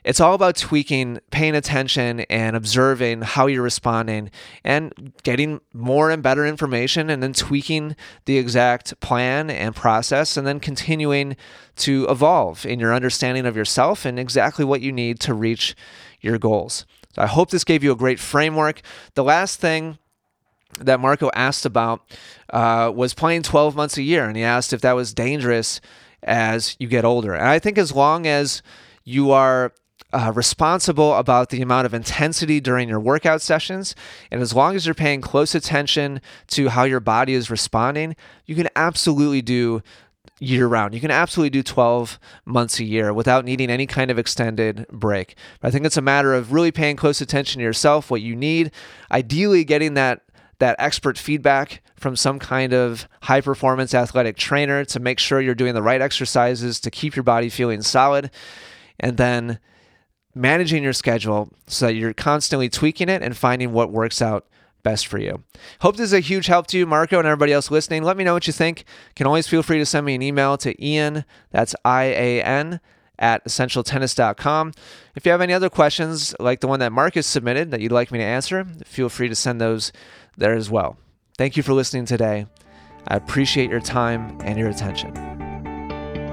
It's 0.09 0.19
all 0.19 0.33
about 0.33 0.55
tweaking, 0.55 1.19
paying 1.29 1.53
attention, 1.53 2.21
and 2.31 2.55
observing 2.55 3.21
how 3.21 3.45
you're 3.45 3.61
responding 3.61 4.31
and 4.63 5.13
getting 5.21 5.61
more 5.71 6.09
and 6.09 6.23
better 6.23 6.47
information, 6.47 7.11
and 7.11 7.21
then 7.21 7.31
tweaking 7.31 7.95
the 8.25 8.39
exact 8.39 8.99
plan 9.01 9.51
and 9.51 9.75
process, 9.75 10.35
and 10.35 10.47
then 10.47 10.59
continuing 10.59 11.37
to 11.75 12.07
evolve 12.09 12.65
in 12.65 12.79
your 12.79 12.91
understanding 12.91 13.45
of 13.45 13.55
yourself 13.55 14.03
and 14.03 14.17
exactly 14.17 14.65
what 14.65 14.81
you 14.81 14.91
need 14.91 15.19
to 15.19 15.35
reach 15.35 15.75
your 16.21 16.39
goals. 16.39 16.87
So 17.13 17.21
I 17.21 17.27
hope 17.27 17.51
this 17.51 17.63
gave 17.63 17.83
you 17.83 17.91
a 17.91 17.95
great 17.95 18.19
framework. 18.19 18.81
The 19.13 19.23
last 19.23 19.59
thing 19.59 19.99
that 20.79 20.99
Marco 20.99 21.29
asked 21.35 21.67
about 21.67 22.01
uh, 22.51 22.91
was 22.95 23.13
playing 23.13 23.43
12 23.43 23.75
months 23.75 23.95
a 23.95 24.01
year, 24.01 24.25
and 24.25 24.35
he 24.35 24.41
asked 24.41 24.73
if 24.73 24.81
that 24.81 24.93
was 24.93 25.13
dangerous 25.13 25.79
as 26.23 26.75
you 26.79 26.87
get 26.87 27.05
older. 27.05 27.35
And 27.35 27.45
I 27.45 27.59
think 27.59 27.77
as 27.77 27.91
long 27.91 28.25
as 28.25 28.63
you 29.03 29.29
are 29.29 29.71
uh, 30.11 30.31
responsible 30.33 31.15
about 31.15 31.49
the 31.49 31.61
amount 31.61 31.85
of 31.85 31.93
intensity 31.93 32.59
during 32.59 32.89
your 32.89 32.99
workout 32.99 33.41
sessions. 33.41 33.95
And 34.31 34.41
as 34.41 34.53
long 34.53 34.75
as 34.75 34.85
you're 34.85 34.95
paying 34.95 35.21
close 35.21 35.53
attention 35.53 36.21
to 36.47 36.69
how 36.69 36.83
your 36.83 36.99
body 36.99 37.33
is 37.33 37.51
responding, 37.51 38.15
you 38.45 38.55
can 38.55 38.69
absolutely 38.75 39.41
do 39.41 39.81
year 40.39 40.67
round. 40.67 40.93
You 40.93 41.01
can 41.01 41.11
absolutely 41.11 41.49
do 41.49 41.63
12 41.63 42.17
months 42.45 42.79
a 42.79 42.83
year 42.83 43.13
without 43.13 43.45
needing 43.45 43.69
any 43.69 43.85
kind 43.85 44.09
of 44.09 44.17
extended 44.17 44.87
break. 44.89 45.35
But 45.59 45.67
I 45.67 45.71
think 45.71 45.85
it's 45.85 45.97
a 45.97 46.01
matter 46.01 46.33
of 46.33 46.53
really 46.53 46.71
paying 46.71 46.95
close 46.95 47.21
attention 47.21 47.59
to 47.59 47.63
yourself, 47.63 48.09
what 48.09 48.21
you 48.21 48.35
need, 48.35 48.71
ideally 49.11 49.63
getting 49.63 49.93
that 49.95 50.21
that 50.59 50.75
expert 50.77 51.17
feedback 51.17 51.81
from 51.95 52.17
some 52.17 52.37
kind 52.37 52.73
of 52.73 53.07
high 53.23 53.39
performance 53.39 53.93
athletic 53.93 54.35
trainer 54.35 54.83
to 54.83 54.99
make 54.99 55.17
sure 55.17 55.39
you're 55.39 55.55
doing 55.55 55.73
the 55.73 55.81
right 55.81 56.01
exercises 56.01 56.81
to 56.81 56.91
keep 56.91 57.15
your 57.15 57.23
body 57.23 57.47
feeling 57.47 57.81
solid 57.81 58.29
and 58.99 59.15
then 59.15 59.57
managing 60.35 60.83
your 60.83 60.93
schedule 60.93 61.49
so 61.67 61.87
that 61.87 61.93
you're 61.93 62.13
constantly 62.13 62.69
tweaking 62.69 63.09
it 63.09 63.21
and 63.21 63.35
finding 63.35 63.71
what 63.71 63.91
works 63.91 64.21
out 64.21 64.47
best 64.83 65.07
for 65.07 65.17
you. 65.17 65.43
Hope 65.81 65.97
this 65.97 66.05
is 66.05 66.13
a 66.13 66.19
huge 66.19 66.47
help 66.47 66.67
to 66.67 66.77
you, 66.77 66.85
Marco, 66.85 67.17
and 67.19 67.27
everybody 67.27 67.51
else 67.51 67.69
listening. 67.69 68.03
Let 68.03 68.17
me 68.17 68.23
know 68.23 68.33
what 68.33 68.47
you 68.47 68.53
think. 68.53 68.79
You 68.79 69.15
can 69.15 69.27
always 69.27 69.47
feel 69.47 69.63
free 69.63 69.77
to 69.77 69.85
send 69.85 70.05
me 70.05 70.15
an 70.15 70.21
email 70.21 70.57
to 70.57 70.83
Ian, 70.83 71.25
that's 71.51 71.75
I 71.83 72.03
A 72.05 72.41
N, 72.41 72.79
at 73.17 73.43
essentialtennis.com. 73.43 74.73
If 75.15 75.25
you 75.25 75.31
have 75.31 75.41
any 75.41 75.53
other 75.53 75.69
questions 75.69 76.33
like 76.39 76.61
the 76.61 76.67
one 76.67 76.79
that 76.79 76.93
Marcus 76.93 77.27
submitted 77.27 77.71
that 77.71 77.81
you'd 77.81 77.91
like 77.91 78.11
me 78.11 78.19
to 78.19 78.25
answer, 78.25 78.65
feel 78.85 79.09
free 79.09 79.27
to 79.27 79.35
send 79.35 79.59
those 79.59 79.91
there 80.37 80.53
as 80.53 80.69
well. 80.69 80.97
Thank 81.37 81.57
you 81.57 81.63
for 81.63 81.73
listening 81.73 82.05
today. 82.05 82.45
I 83.07 83.17
appreciate 83.17 83.69
your 83.69 83.81
time 83.81 84.37
and 84.43 84.57
your 84.57 84.69
attention. 84.69 85.13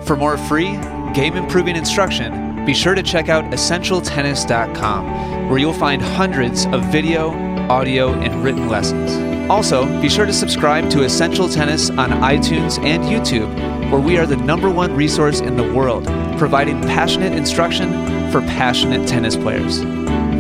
For 0.03 0.17
more 0.17 0.37
free 0.37 0.77
game 1.15 1.37
improving 1.37 1.75
instruction, 1.75 2.56
be 2.67 2.75
sure 2.75 2.95
to 2.95 3.03
check 3.03 3.29
out 3.29 3.45
essentialtennis.com, 3.45 5.49
where 5.49 5.59
you'll 5.59 5.73
find 5.73 6.03
hundreds 6.03 6.67
of 6.67 6.85
video, 6.93 7.31
audio, 7.71 8.13
and 8.13 8.45
written 8.45 8.69
lessons. 8.69 9.13
Also, 9.49 9.87
be 10.03 10.09
sure 10.09 10.27
to 10.27 10.33
subscribe 10.33 10.91
to 10.91 11.05
Essential 11.05 11.49
Tennis 11.49 11.89
on 11.91 12.11
iTunes 12.11 12.85
and 12.85 13.05
YouTube, 13.05 13.91
where 13.91 14.01
we 14.01 14.19
are 14.19 14.27
the 14.27 14.37
number 14.37 14.69
one 14.69 14.95
resource 14.97 15.41
in 15.41 15.57
the 15.57 15.73
world, 15.73 16.05
providing 16.37 16.81
passionate 16.83 17.33
instruction 17.33 17.93
for 18.33 18.41
passionate 18.43 19.09
tennis 19.09 19.37
players. 19.37 19.81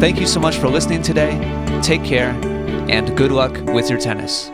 Thank 0.01 0.19
you 0.19 0.27
so 0.27 0.41
much 0.41 0.57
for 0.57 0.69
listening 0.69 1.03
today. 1.03 1.39
Take 1.83 2.03
care, 2.03 2.31
and 2.91 3.17
good 3.17 3.31
luck 3.31 3.57
with 3.67 3.89
your 3.89 4.01
tennis. 4.01 4.51